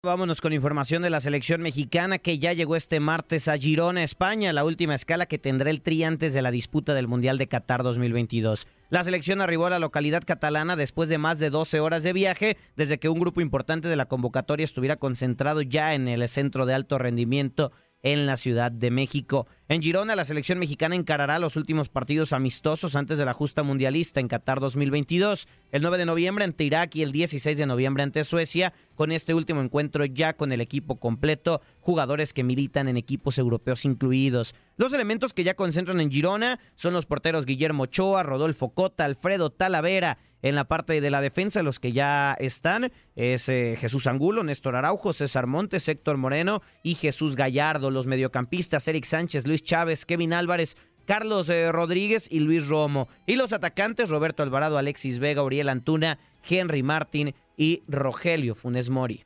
Vámonos 0.00 0.40
con 0.40 0.52
información 0.52 1.02
de 1.02 1.10
la 1.10 1.18
selección 1.18 1.60
mexicana 1.60 2.18
que 2.18 2.38
ya 2.38 2.52
llegó 2.52 2.76
este 2.76 3.00
martes 3.00 3.48
a 3.48 3.56
Girona, 3.56 4.04
España, 4.04 4.52
la 4.52 4.64
última 4.64 4.94
escala 4.94 5.26
que 5.26 5.38
tendrá 5.38 5.70
el 5.70 5.82
tri 5.82 6.04
antes 6.04 6.32
de 6.32 6.40
la 6.40 6.52
disputa 6.52 6.94
del 6.94 7.08
Mundial 7.08 7.36
de 7.36 7.48
Qatar 7.48 7.82
2022. 7.82 8.68
La 8.90 9.02
selección 9.02 9.40
arribó 9.40 9.66
a 9.66 9.70
la 9.70 9.80
localidad 9.80 10.22
catalana 10.24 10.76
después 10.76 11.08
de 11.08 11.18
más 11.18 11.40
de 11.40 11.50
12 11.50 11.80
horas 11.80 12.04
de 12.04 12.12
viaje, 12.12 12.56
desde 12.76 12.98
que 12.98 13.08
un 13.08 13.18
grupo 13.18 13.40
importante 13.40 13.88
de 13.88 13.96
la 13.96 14.06
convocatoria 14.06 14.62
estuviera 14.62 14.96
concentrado 14.96 15.62
ya 15.62 15.94
en 15.94 16.06
el 16.06 16.28
centro 16.28 16.64
de 16.64 16.74
alto 16.74 16.96
rendimiento 16.98 17.72
en 18.02 18.26
la 18.26 18.36
Ciudad 18.36 18.70
de 18.70 18.90
México. 18.90 19.46
En 19.68 19.82
Girona, 19.82 20.16
la 20.16 20.24
selección 20.24 20.58
mexicana 20.58 20.94
encarará 20.94 21.38
los 21.38 21.56
últimos 21.56 21.88
partidos 21.88 22.32
amistosos 22.32 22.96
antes 22.96 23.18
de 23.18 23.24
la 23.24 23.34
justa 23.34 23.62
mundialista 23.62 24.20
en 24.20 24.28
Qatar 24.28 24.60
2022, 24.60 25.48
el 25.72 25.82
9 25.82 25.98
de 25.98 26.06
noviembre 26.06 26.44
ante 26.44 26.64
Irak 26.64 26.94
y 26.96 27.02
el 27.02 27.12
16 27.12 27.58
de 27.58 27.66
noviembre 27.66 28.02
ante 28.02 28.24
Suecia, 28.24 28.72
con 28.94 29.12
este 29.12 29.34
último 29.34 29.60
encuentro 29.60 30.04
ya 30.04 30.34
con 30.34 30.52
el 30.52 30.60
equipo 30.60 30.98
completo, 30.98 31.60
jugadores 31.80 32.32
que 32.32 32.44
militan 32.44 32.88
en 32.88 32.96
equipos 32.96 33.38
europeos 33.38 33.84
incluidos. 33.84 34.54
Los 34.76 34.92
elementos 34.92 35.34
que 35.34 35.44
ya 35.44 35.54
concentran 35.54 36.00
en 36.00 36.10
Girona 36.10 36.60
son 36.76 36.94
los 36.94 37.04
porteros 37.04 37.46
Guillermo 37.46 37.84
Ochoa, 37.84 38.22
Rodolfo 38.22 38.70
Cota, 38.70 39.04
Alfredo 39.04 39.50
Talavera, 39.50 40.18
en 40.42 40.54
la 40.54 40.64
parte 40.64 41.00
de 41.00 41.10
la 41.10 41.20
defensa, 41.20 41.62
los 41.62 41.80
que 41.80 41.92
ya 41.92 42.36
están 42.38 42.92
es 43.16 43.48
eh, 43.48 43.76
Jesús 43.78 44.06
Angulo, 44.06 44.44
Néstor 44.44 44.76
Araujo, 44.76 45.12
César 45.12 45.46
Montes, 45.46 45.88
Héctor 45.88 46.16
Moreno 46.16 46.62
y 46.82 46.94
Jesús 46.94 47.36
Gallardo. 47.36 47.90
Los 47.90 48.06
mediocampistas, 48.06 48.86
Eric 48.88 49.04
Sánchez, 49.04 49.46
Luis 49.46 49.62
Chávez, 49.62 50.06
Kevin 50.06 50.32
Álvarez, 50.32 50.76
Carlos 51.06 51.48
eh, 51.50 51.72
Rodríguez 51.72 52.28
y 52.30 52.40
Luis 52.40 52.68
Romo. 52.68 53.08
Y 53.26 53.36
los 53.36 53.52
atacantes, 53.52 54.10
Roberto 54.10 54.42
Alvarado, 54.42 54.78
Alexis 54.78 55.18
Vega, 55.18 55.42
Uriel 55.42 55.68
Antuna, 55.68 56.18
Henry 56.48 56.82
Martín 56.82 57.34
y 57.56 57.82
Rogelio 57.88 58.54
Funes 58.54 58.90
Mori. 58.90 59.24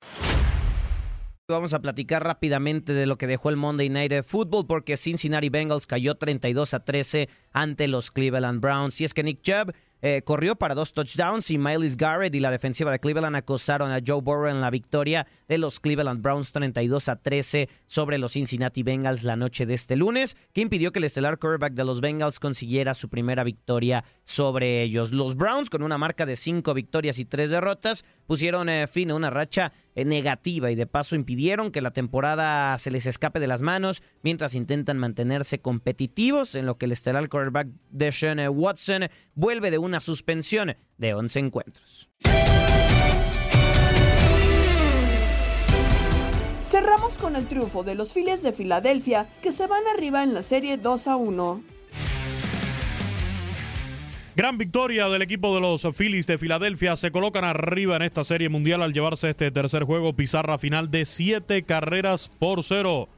Vamos 1.49 1.75
a 1.75 1.83
platicar 1.83 2.25
rápidamente 2.25 2.95
de 2.95 3.05
lo 3.05 3.19
que 3.19 3.27
dejó 3.27 3.51
el 3.51 3.57
Monday 3.57 3.91
Night 3.91 4.25
Football 4.25 4.67
porque 4.67 4.97
Cincinnati 4.97 5.51
Bengals 5.51 5.87
cayó 5.87 6.15
32 6.15 6.73
a 6.73 6.85
13 6.85 7.29
ante 7.53 7.89
los 7.89 8.11
Cleveland 8.11 8.61
Browns. 8.61 9.01
Y 9.01 9.05
es 9.05 9.13
que 9.13 9.23
Nick 9.23 9.43
Chubb 9.43 9.75
eh, 10.03 10.23
corrió 10.23 10.57
para 10.57 10.75
dos 10.75 10.93
touchdowns 10.93 11.51
y 11.53 11.59
Miles 11.59 11.97
Garrett 11.97 12.35
y 12.35 12.41
la 12.41 12.51
defensiva 12.51 12.91
de 12.91 12.99
Cleveland 12.99 13.37
acosaron 13.37 13.93
a 13.93 14.01
Joe 14.05 14.21
Burrow 14.21 14.51
en 14.51 14.61
la 14.61 14.69
victoria 14.69 15.29
de 15.47 15.59
los 15.59 15.79
Cleveland 15.79 16.21
Browns 16.21 16.51
32 16.51 17.09
a 17.09 17.17
13 17.17 17.69
sobre 17.87 18.19
los 18.19 18.33
Cincinnati 18.33 18.83
Bengals 18.83 19.23
la 19.23 19.37
noche 19.37 19.65
de 19.65 19.75
este 19.75 19.95
lunes, 19.95 20.37
que 20.53 20.61
impidió 20.61 20.91
que 20.91 20.99
el 20.99 21.05
estelar 21.05 21.39
quarterback 21.39 21.75
de 21.75 21.85
los 21.85 22.01
Bengals 22.01 22.41
consiguiera 22.41 22.95
su 22.95 23.09
primera 23.09 23.45
victoria 23.45 24.05
sobre 24.25 24.83
ellos. 24.83 25.13
Los 25.13 25.37
Browns, 25.37 25.71
con 25.71 25.83
una 25.83 25.99
marca 25.99 26.27
de 26.27 26.35
cinco 26.35 26.75
victorias 26.75 27.21
y 27.21 27.25
tres 27.25 27.51
derrotas, 27.51 28.05
pusieron 28.33 28.71
eh, 28.71 28.87
fin 28.87 29.11
a 29.11 29.15
una 29.15 29.29
racha 29.29 29.75
eh, 29.95 30.07
negativa 30.07 30.71
y 30.71 30.75
de 30.75 30.87
paso 30.87 31.17
impidieron 31.17 31.71
que 31.71 31.83
la 31.83 31.91
temporada 31.91 32.79
se 32.79 32.91
les 32.91 33.05
escape 33.05 33.41
de 33.41 33.47
las 33.47 33.61
manos 33.61 34.03
mientras 34.23 34.55
intentan 34.55 34.97
mantenerse 34.97 35.61
competitivos 35.61 36.55
en 36.55 36.65
lo 36.65 36.79
que 36.79 36.87
el 36.87 36.93
estelar 36.93 37.29
quarterback 37.29 37.69
de 37.91 38.11
Sean 38.11 38.41
Watson 38.49 39.11
vuelve 39.35 39.71
de 39.71 39.77
una 39.77 40.01
suspensión 40.01 40.75
de 40.97 41.13
11 41.13 41.41
encuentros. 41.41 42.09
Cerramos 46.59 47.19
con 47.19 47.37
el 47.37 47.47
triunfo 47.49 47.83
de 47.83 47.97
los 47.97 48.15
Phillies 48.15 48.43
de 48.43 48.55
Filadelfia 48.55 49.29
que 49.43 49.53
se 49.53 49.67
van 49.67 49.83
arriba 49.95 50.23
en 50.23 50.33
la 50.33 50.41
serie 50.41 50.79
2 50.79 51.07
a 51.07 51.17
1. 51.17 51.72
Gran 54.35 54.57
victoria 54.57 55.09
del 55.09 55.21
equipo 55.21 55.55
de 55.55 55.61
los 55.61 55.87
Phillies 55.95 56.27
de 56.27 56.39
Filadelfia. 56.39 56.97
Se 56.97 57.11
colocan 57.11 57.45
arriba 57.45 57.97
en 57.97 58.03
esta 58.03 58.25
serie 58.25 58.49
mundial 58.49 58.81
al 58.81 58.95
llevarse 58.95 59.29
este 59.29 59.51
tercer 59.51 59.85
juego. 59.85 60.15
Pizarra 60.15 60.57
final 60.57 60.91
de 60.91 61.05
siete 61.05 61.65
carreras 61.65 62.31
por 62.39 62.63
cero. 62.65 63.11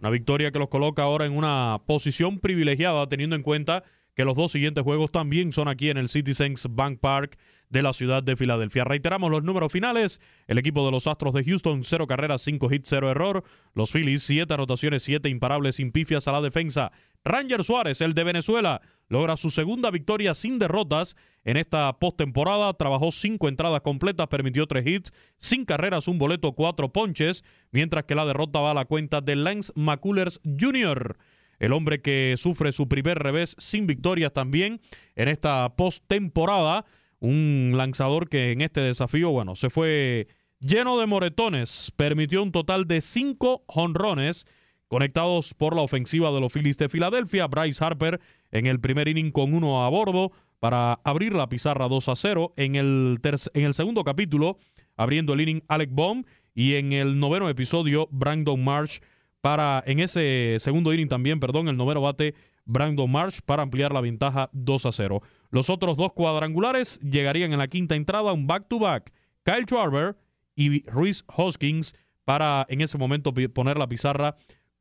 Una 0.00 0.10
victoria 0.10 0.50
que 0.50 0.58
los 0.58 0.68
coloca 0.68 1.02
ahora 1.02 1.24
en 1.24 1.34
una 1.34 1.78
posición 1.86 2.38
privilegiada, 2.38 3.08
teniendo 3.08 3.34
en 3.34 3.42
cuenta 3.42 3.82
que 4.18 4.24
los 4.24 4.34
dos 4.34 4.50
siguientes 4.50 4.82
juegos 4.82 5.12
también 5.12 5.52
son 5.52 5.68
aquí 5.68 5.90
en 5.90 5.96
el 5.96 6.08
Citizens 6.08 6.66
Bank 6.68 6.98
Park 6.98 7.38
de 7.70 7.82
la 7.82 7.92
ciudad 7.92 8.20
de 8.20 8.34
Filadelfia. 8.34 8.82
Reiteramos 8.82 9.30
los 9.30 9.44
números 9.44 9.70
finales. 9.70 10.20
El 10.48 10.58
equipo 10.58 10.84
de 10.84 10.90
los 10.90 11.06
Astros 11.06 11.34
de 11.34 11.44
Houston, 11.44 11.84
cero 11.84 12.08
carreras, 12.08 12.42
cinco 12.42 12.68
hits, 12.68 12.88
cero 12.88 13.12
error. 13.12 13.44
Los 13.74 13.92
Phillies, 13.92 14.24
siete 14.24 14.54
anotaciones, 14.54 15.04
siete 15.04 15.28
imparables, 15.28 15.76
sin 15.76 15.92
pifias 15.92 16.26
a 16.26 16.32
la 16.32 16.40
defensa. 16.40 16.90
Ranger 17.24 17.62
Suárez, 17.62 18.00
el 18.00 18.14
de 18.14 18.24
Venezuela, 18.24 18.80
logra 19.06 19.36
su 19.36 19.50
segunda 19.50 19.92
victoria 19.92 20.34
sin 20.34 20.58
derrotas 20.58 21.16
en 21.44 21.56
esta 21.56 21.96
postemporada. 22.00 22.74
Trabajó 22.74 23.12
cinco 23.12 23.48
entradas 23.48 23.82
completas, 23.82 24.26
permitió 24.26 24.66
tres 24.66 24.84
hits, 24.84 25.12
sin 25.36 25.64
carreras, 25.64 26.08
un 26.08 26.18
boleto, 26.18 26.56
cuatro 26.56 26.92
ponches, 26.92 27.44
mientras 27.70 28.02
que 28.02 28.16
la 28.16 28.26
derrota 28.26 28.58
va 28.58 28.72
a 28.72 28.74
la 28.74 28.84
cuenta 28.84 29.20
de 29.20 29.36
Lance 29.36 29.72
McCullers 29.76 30.40
Jr., 30.58 31.16
el 31.58 31.72
hombre 31.72 32.00
que 32.00 32.34
sufre 32.36 32.72
su 32.72 32.88
primer 32.88 33.18
revés 33.18 33.54
sin 33.58 33.86
victorias 33.86 34.32
también 34.32 34.80
en 35.16 35.28
esta 35.28 35.74
postemporada. 35.76 36.84
Un 37.20 37.72
lanzador 37.76 38.28
que 38.28 38.52
en 38.52 38.60
este 38.60 38.80
desafío, 38.80 39.30
bueno, 39.30 39.56
se 39.56 39.70
fue 39.70 40.28
lleno 40.60 40.98
de 40.98 41.06
moretones, 41.06 41.92
permitió 41.96 42.42
un 42.42 42.52
total 42.52 42.86
de 42.86 43.00
cinco 43.00 43.64
jonrones 43.66 44.46
conectados 44.88 45.54
por 45.54 45.76
la 45.76 45.82
ofensiva 45.82 46.32
de 46.32 46.40
los 46.40 46.52
Phillies 46.52 46.78
de 46.78 46.88
Filadelfia. 46.88 47.46
Bryce 47.46 47.84
Harper 47.84 48.20
en 48.50 48.66
el 48.66 48.80
primer 48.80 49.08
inning 49.08 49.30
con 49.30 49.54
uno 49.54 49.84
a 49.84 49.88
bordo 49.88 50.32
para 50.58 51.00
abrir 51.04 51.34
la 51.34 51.48
pizarra 51.48 51.88
2 51.88 52.08
a 52.08 52.16
0. 52.16 52.54
En 52.56 52.74
el, 52.74 53.18
en 53.54 53.64
el 53.64 53.74
segundo 53.74 54.04
capítulo, 54.04 54.58
abriendo 54.96 55.34
el 55.34 55.40
inning, 55.42 55.62
Alec 55.68 55.90
Baum. 55.92 56.24
Y 56.54 56.74
en 56.74 56.92
el 56.92 57.20
noveno 57.20 57.48
episodio, 57.48 58.08
Brandon 58.10 58.62
Marsh 58.62 58.98
para, 59.40 59.82
en 59.86 60.00
ese 60.00 60.56
segundo 60.58 60.92
inning 60.92 61.08
también, 61.08 61.40
perdón, 61.40 61.68
el 61.68 61.76
noveno 61.76 62.00
bate, 62.00 62.34
Brandon 62.64 63.10
Marsh 63.10 63.40
para 63.44 63.62
ampliar 63.62 63.92
la 63.92 64.00
ventaja 64.00 64.50
2 64.52 64.86
a 64.86 64.92
0. 64.92 65.22
Los 65.50 65.70
otros 65.70 65.96
dos 65.96 66.12
cuadrangulares 66.12 67.00
llegarían 67.00 67.52
en 67.52 67.58
la 67.58 67.68
quinta 67.68 67.96
entrada, 67.96 68.32
un 68.32 68.46
back-to-back, 68.46 69.12
Kyle 69.44 69.64
Schwarber 69.64 70.16
y 70.54 70.82
Reese 70.90 71.24
Hoskins 71.34 71.94
para 72.24 72.66
en 72.68 72.82
ese 72.82 72.98
momento 72.98 73.32
poner 73.54 73.78
la 73.78 73.88
pizarra 73.88 74.36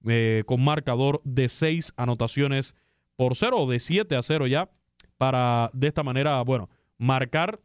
eh, 0.06 0.43
con 0.46 0.63
marcador 0.63 1.22
de 1.24 1.48
seis 1.48 1.93
anotaciones 1.96 2.76
por 3.15 3.36
cero 3.36 3.60
o 3.60 3.70
de 3.70 3.80
7 3.80 4.15
a 4.15 4.22
0 4.22 4.48
ya 4.48 4.70
para 5.17 5.72
de 5.74 5.88
esta 5.88 6.04
manera, 6.04 6.41
bueno, 6.41 6.70
marcar 6.98 7.62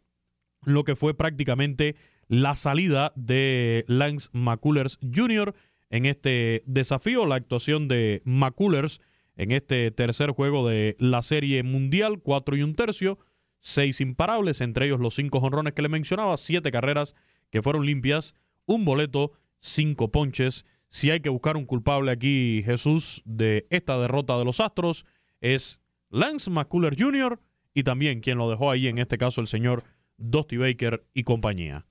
lo 0.62 0.84
que 0.84 0.96
fue 0.96 1.14
prácticamente 1.14 1.96
la 2.28 2.54
salida 2.54 3.12
de 3.16 3.84
Lance 3.88 4.30
McCullers 4.32 4.98
Jr. 5.02 5.54
en 5.92 6.06
este 6.06 6.62
desafío, 6.66 7.26
la 7.26 7.34
actuación 7.34 7.86
de 7.86 8.22
McCullers 8.24 9.02
en 9.36 9.52
este 9.52 9.90
tercer 9.90 10.30
juego 10.30 10.66
de 10.66 10.96
la 10.98 11.20
Serie 11.20 11.62
Mundial, 11.62 12.20
cuatro 12.20 12.56
y 12.56 12.62
un 12.62 12.74
tercio, 12.74 13.18
seis 13.58 14.00
imparables, 14.00 14.62
entre 14.62 14.86
ellos 14.86 15.00
los 15.00 15.14
cinco 15.14 15.40
jonrones 15.40 15.74
que 15.74 15.82
le 15.82 15.90
mencionaba, 15.90 16.38
siete 16.38 16.70
carreras 16.70 17.14
que 17.50 17.60
fueron 17.60 17.84
limpias, 17.84 18.34
un 18.64 18.86
boleto, 18.86 19.32
cinco 19.58 20.10
ponches. 20.10 20.64
Si 20.88 21.10
hay 21.10 21.20
que 21.20 21.28
buscar 21.28 21.58
un 21.58 21.66
culpable 21.66 22.10
aquí, 22.10 22.62
Jesús, 22.64 23.20
de 23.26 23.66
esta 23.68 23.98
derrota 23.98 24.38
de 24.38 24.46
los 24.46 24.60
Astros, 24.60 25.04
es 25.42 25.78
Lance 26.08 26.50
McCuller 26.50 26.96
Jr. 26.98 27.38
y 27.74 27.82
también 27.82 28.20
quien 28.20 28.38
lo 28.38 28.48
dejó 28.48 28.70
ahí, 28.70 28.88
en 28.88 28.96
este 28.96 29.18
caso 29.18 29.42
el 29.42 29.46
señor 29.46 29.84
Dusty 30.16 30.56
Baker 30.56 31.04
y 31.12 31.24
compañía. 31.24 31.84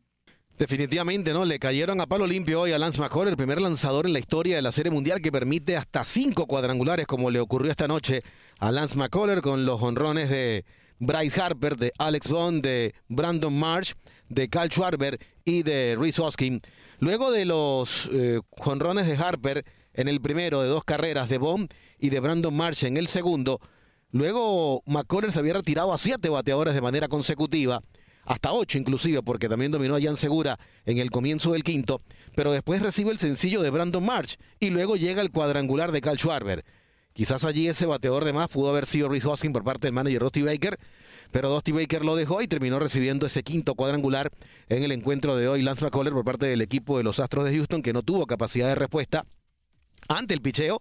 Definitivamente, 0.61 1.33
¿no? 1.33 1.43
Le 1.43 1.57
cayeron 1.57 2.01
a 2.01 2.05
palo 2.05 2.27
limpio 2.27 2.61
hoy 2.61 2.71
a 2.71 2.77
Lance 2.77 3.01
McCuller, 3.01 3.29
el 3.29 3.35
primer 3.35 3.59
lanzador 3.59 4.05
en 4.05 4.13
la 4.13 4.19
historia 4.19 4.55
de 4.55 4.61
la 4.61 4.71
Serie 4.71 4.91
Mundial 4.91 5.19
que 5.19 5.31
permite 5.31 5.75
hasta 5.75 6.05
cinco 6.05 6.45
cuadrangulares, 6.45 7.07
como 7.07 7.31
le 7.31 7.39
ocurrió 7.39 7.71
esta 7.71 7.87
noche 7.87 8.21
a 8.59 8.71
Lance 8.71 8.95
McCuller 8.95 9.41
con 9.41 9.65
los 9.65 9.81
honrones 9.81 10.29
de 10.29 10.63
Bryce 10.99 11.41
Harper, 11.41 11.77
de 11.77 11.91
Alex 11.97 12.27
Bond, 12.27 12.61
de 12.61 12.93
Brandon 13.07 13.51
Marsh, 13.51 13.93
de 14.29 14.49
Cal 14.49 14.69
Schwarber 14.69 15.17
y 15.45 15.63
de 15.63 15.97
Reese 15.99 16.21
Hoskin. 16.21 16.61
Luego 16.99 17.31
de 17.31 17.45
los 17.45 18.07
eh, 18.13 18.39
jonrones 18.51 19.07
de 19.07 19.17
Harper 19.17 19.65
en 19.95 20.07
el 20.09 20.21
primero 20.21 20.61
de 20.61 20.67
dos 20.67 20.83
carreras 20.83 21.27
de 21.27 21.39
Bond 21.39 21.73
y 21.97 22.11
de 22.11 22.19
Brandon 22.19 22.55
Marsh 22.55 22.85
en 22.85 22.97
el 22.97 23.07
segundo, 23.07 23.59
luego 24.11 24.83
McCullers 24.85 25.37
había 25.37 25.53
retirado 25.53 25.91
a 25.91 25.97
siete 25.97 26.29
bateadores 26.29 26.75
de 26.75 26.81
manera 26.81 27.07
consecutiva 27.07 27.81
hasta 28.25 28.51
ocho 28.51 28.77
inclusive, 28.77 29.23
porque 29.23 29.49
también 29.49 29.71
dominó 29.71 29.95
a 29.95 30.01
Jan 30.01 30.15
Segura 30.15 30.59
en 30.85 30.97
el 30.97 31.09
comienzo 31.09 31.53
del 31.53 31.63
quinto, 31.63 32.01
pero 32.35 32.51
después 32.51 32.81
recibe 32.81 33.11
el 33.11 33.17
sencillo 33.17 33.61
de 33.61 33.69
Brandon 33.69 34.05
March 34.05 34.37
y 34.59 34.69
luego 34.69 34.95
llega 34.95 35.21
el 35.21 35.31
cuadrangular 35.31 35.91
de 35.91 36.01
Cal 36.01 36.17
Schwarber. 36.17 36.63
Quizás 37.13 37.43
allí 37.43 37.67
ese 37.67 37.85
bateador 37.85 38.23
de 38.23 38.31
más 38.31 38.47
pudo 38.47 38.69
haber 38.69 38.85
sido 38.85 39.09
Rhys 39.09 39.25
Hoskins 39.25 39.53
por 39.53 39.63
parte 39.63 39.87
del 39.87 39.93
manager 39.93 40.21
Rusty 40.21 40.43
Baker, 40.43 40.79
pero 41.31 41.49
Dusty 41.49 41.71
Baker 41.73 42.05
lo 42.05 42.15
dejó 42.15 42.41
y 42.41 42.47
terminó 42.47 42.79
recibiendo 42.79 43.25
ese 43.25 43.43
quinto 43.43 43.75
cuadrangular 43.75 44.31
en 44.69 44.83
el 44.83 44.91
encuentro 44.91 45.35
de 45.35 45.47
hoy 45.47 45.61
Lance 45.61 45.83
McCullers 45.83 46.13
por 46.13 46.23
parte 46.23 46.45
del 46.45 46.61
equipo 46.61 46.97
de 46.97 47.03
los 47.03 47.19
Astros 47.19 47.45
de 47.45 47.55
Houston 47.55 47.81
que 47.81 47.91
no 47.91 48.01
tuvo 48.01 48.27
capacidad 48.27 48.69
de 48.69 48.75
respuesta 48.75 49.25
ante 50.07 50.33
el 50.33 50.41
picheo 50.41 50.79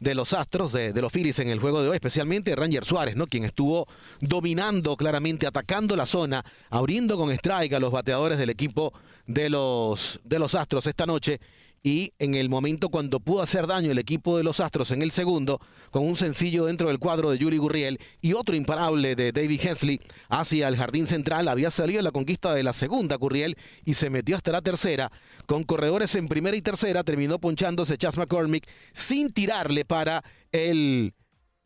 de 0.00 0.14
los 0.14 0.32
Astros, 0.32 0.72
de, 0.72 0.92
los 1.00 1.12
Phillies 1.12 1.38
en 1.38 1.48
el 1.48 1.60
juego 1.60 1.82
de 1.82 1.90
hoy, 1.90 1.94
especialmente 1.94 2.56
Ranger 2.56 2.84
Suárez, 2.84 3.16
¿no? 3.16 3.26
Quien 3.26 3.44
estuvo 3.44 3.86
dominando 4.20 4.96
claramente, 4.96 5.46
atacando 5.46 5.94
la 5.94 6.06
zona, 6.06 6.44
abriendo 6.70 7.16
con 7.16 7.30
strike 7.30 7.74
a 7.74 7.80
los 7.80 7.92
bateadores 7.92 8.38
del 8.38 8.50
equipo 8.50 8.92
de 9.26 9.50
los, 9.50 10.18
de 10.24 10.38
los 10.38 10.54
Astros 10.54 10.86
esta 10.86 11.06
noche 11.06 11.38
y 11.82 12.12
en 12.18 12.34
el 12.34 12.48
momento 12.48 12.90
cuando 12.90 13.20
pudo 13.20 13.42
hacer 13.42 13.66
daño 13.66 13.90
el 13.90 13.98
equipo 13.98 14.36
de 14.36 14.44
los 14.44 14.60
Astros 14.60 14.90
en 14.90 15.02
el 15.02 15.10
segundo, 15.10 15.60
con 15.90 16.04
un 16.04 16.16
sencillo 16.16 16.66
dentro 16.66 16.88
del 16.88 16.98
cuadro 16.98 17.30
de 17.30 17.38
Yuri 17.38 17.58
Gurriel 17.58 17.98
y 18.20 18.34
otro 18.34 18.54
imparable 18.54 19.16
de 19.16 19.32
David 19.32 19.60
Hensley 19.62 20.00
hacia 20.28 20.68
el 20.68 20.76
jardín 20.76 21.06
central, 21.06 21.48
había 21.48 21.70
salido 21.70 22.02
la 22.02 22.10
conquista 22.10 22.54
de 22.54 22.62
la 22.62 22.72
segunda 22.72 23.16
Gurriel 23.16 23.56
y 23.84 23.94
se 23.94 24.10
metió 24.10 24.36
hasta 24.36 24.52
la 24.52 24.62
tercera, 24.62 25.10
con 25.46 25.64
corredores 25.64 26.14
en 26.14 26.28
primera 26.28 26.56
y 26.56 26.62
tercera, 26.62 27.02
terminó 27.02 27.38
ponchándose 27.38 27.96
Chas 27.96 28.16
McCormick 28.16 28.68
sin 28.92 29.32
tirarle 29.32 29.84
para 29.84 30.22
el 30.52 31.14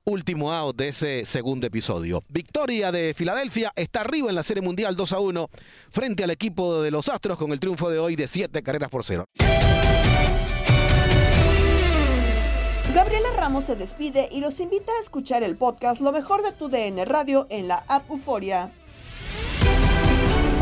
último 0.04 0.52
out 0.52 0.76
de 0.76 0.88
ese 0.88 1.24
segundo 1.24 1.66
episodio. 1.66 2.22
Victoria 2.28 2.92
de 2.92 3.14
Filadelfia 3.16 3.72
está 3.74 4.02
arriba 4.02 4.28
en 4.28 4.34
la 4.34 4.42
Serie 4.42 4.62
Mundial 4.62 4.96
2 4.96 5.12
a 5.12 5.20
1 5.20 5.48
frente 5.90 6.24
al 6.24 6.30
equipo 6.30 6.82
de 6.82 6.90
los 6.90 7.08
Astros 7.08 7.38
con 7.38 7.52
el 7.52 7.60
triunfo 7.60 7.90
de 7.90 7.98
hoy 7.98 8.14
de 8.14 8.28
7 8.28 8.62
carreras 8.62 8.90
por 8.90 9.04
0. 9.04 9.24
Ramos 13.44 13.64
se 13.64 13.76
despide 13.76 14.26
y 14.32 14.40
los 14.40 14.58
invita 14.58 14.90
a 14.98 15.02
escuchar 15.02 15.42
el 15.42 15.54
podcast 15.54 16.00
Lo 16.00 16.12
mejor 16.12 16.42
de 16.42 16.52
tu 16.52 16.70
DN 16.70 17.04
Radio 17.04 17.46
en 17.50 17.68
la 17.68 17.84
app 17.88 18.08
Euforia. 18.08 18.72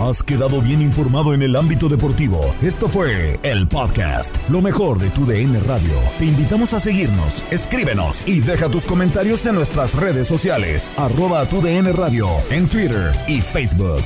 Has 0.01 0.21
quedado 0.21 0.61
bien 0.61 0.83
informado 0.83 1.33
en 1.33 1.42
el 1.42 1.55
ámbito 1.55 1.88
deportivo. 1.88 2.40
Esto 2.61 2.88
fue 2.88 3.38
el 3.45 3.68
podcast 3.68 4.37
Lo 4.49 4.61
mejor 4.61 4.99
de 4.99 5.11
tu 5.11 5.25
DN 5.25 5.61
Radio. 5.61 5.95
Te 6.18 6.25
invitamos 6.25 6.73
a 6.73 6.81
seguirnos, 6.81 7.45
escríbenos 7.53 8.27
y 8.27 8.40
deja 8.40 8.68
tus 8.68 8.85
comentarios 8.85 9.47
en 9.47 9.55
nuestras 9.55 9.95
redes 9.95 10.27
sociales. 10.27 10.90
Arroba 10.97 11.47
tu 11.47 11.62
DN 11.62 11.92
Radio 11.92 12.27
en 12.51 12.66
Twitter 12.66 13.14
y 13.29 13.40
Facebook. 13.42 14.03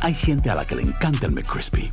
Hay 0.00 0.14
gente 0.14 0.48
a 0.48 0.54
la 0.54 0.66
que 0.66 0.74
le 0.74 0.84
encanta 0.84 1.26
el 1.26 1.32
McCrispy 1.32 1.92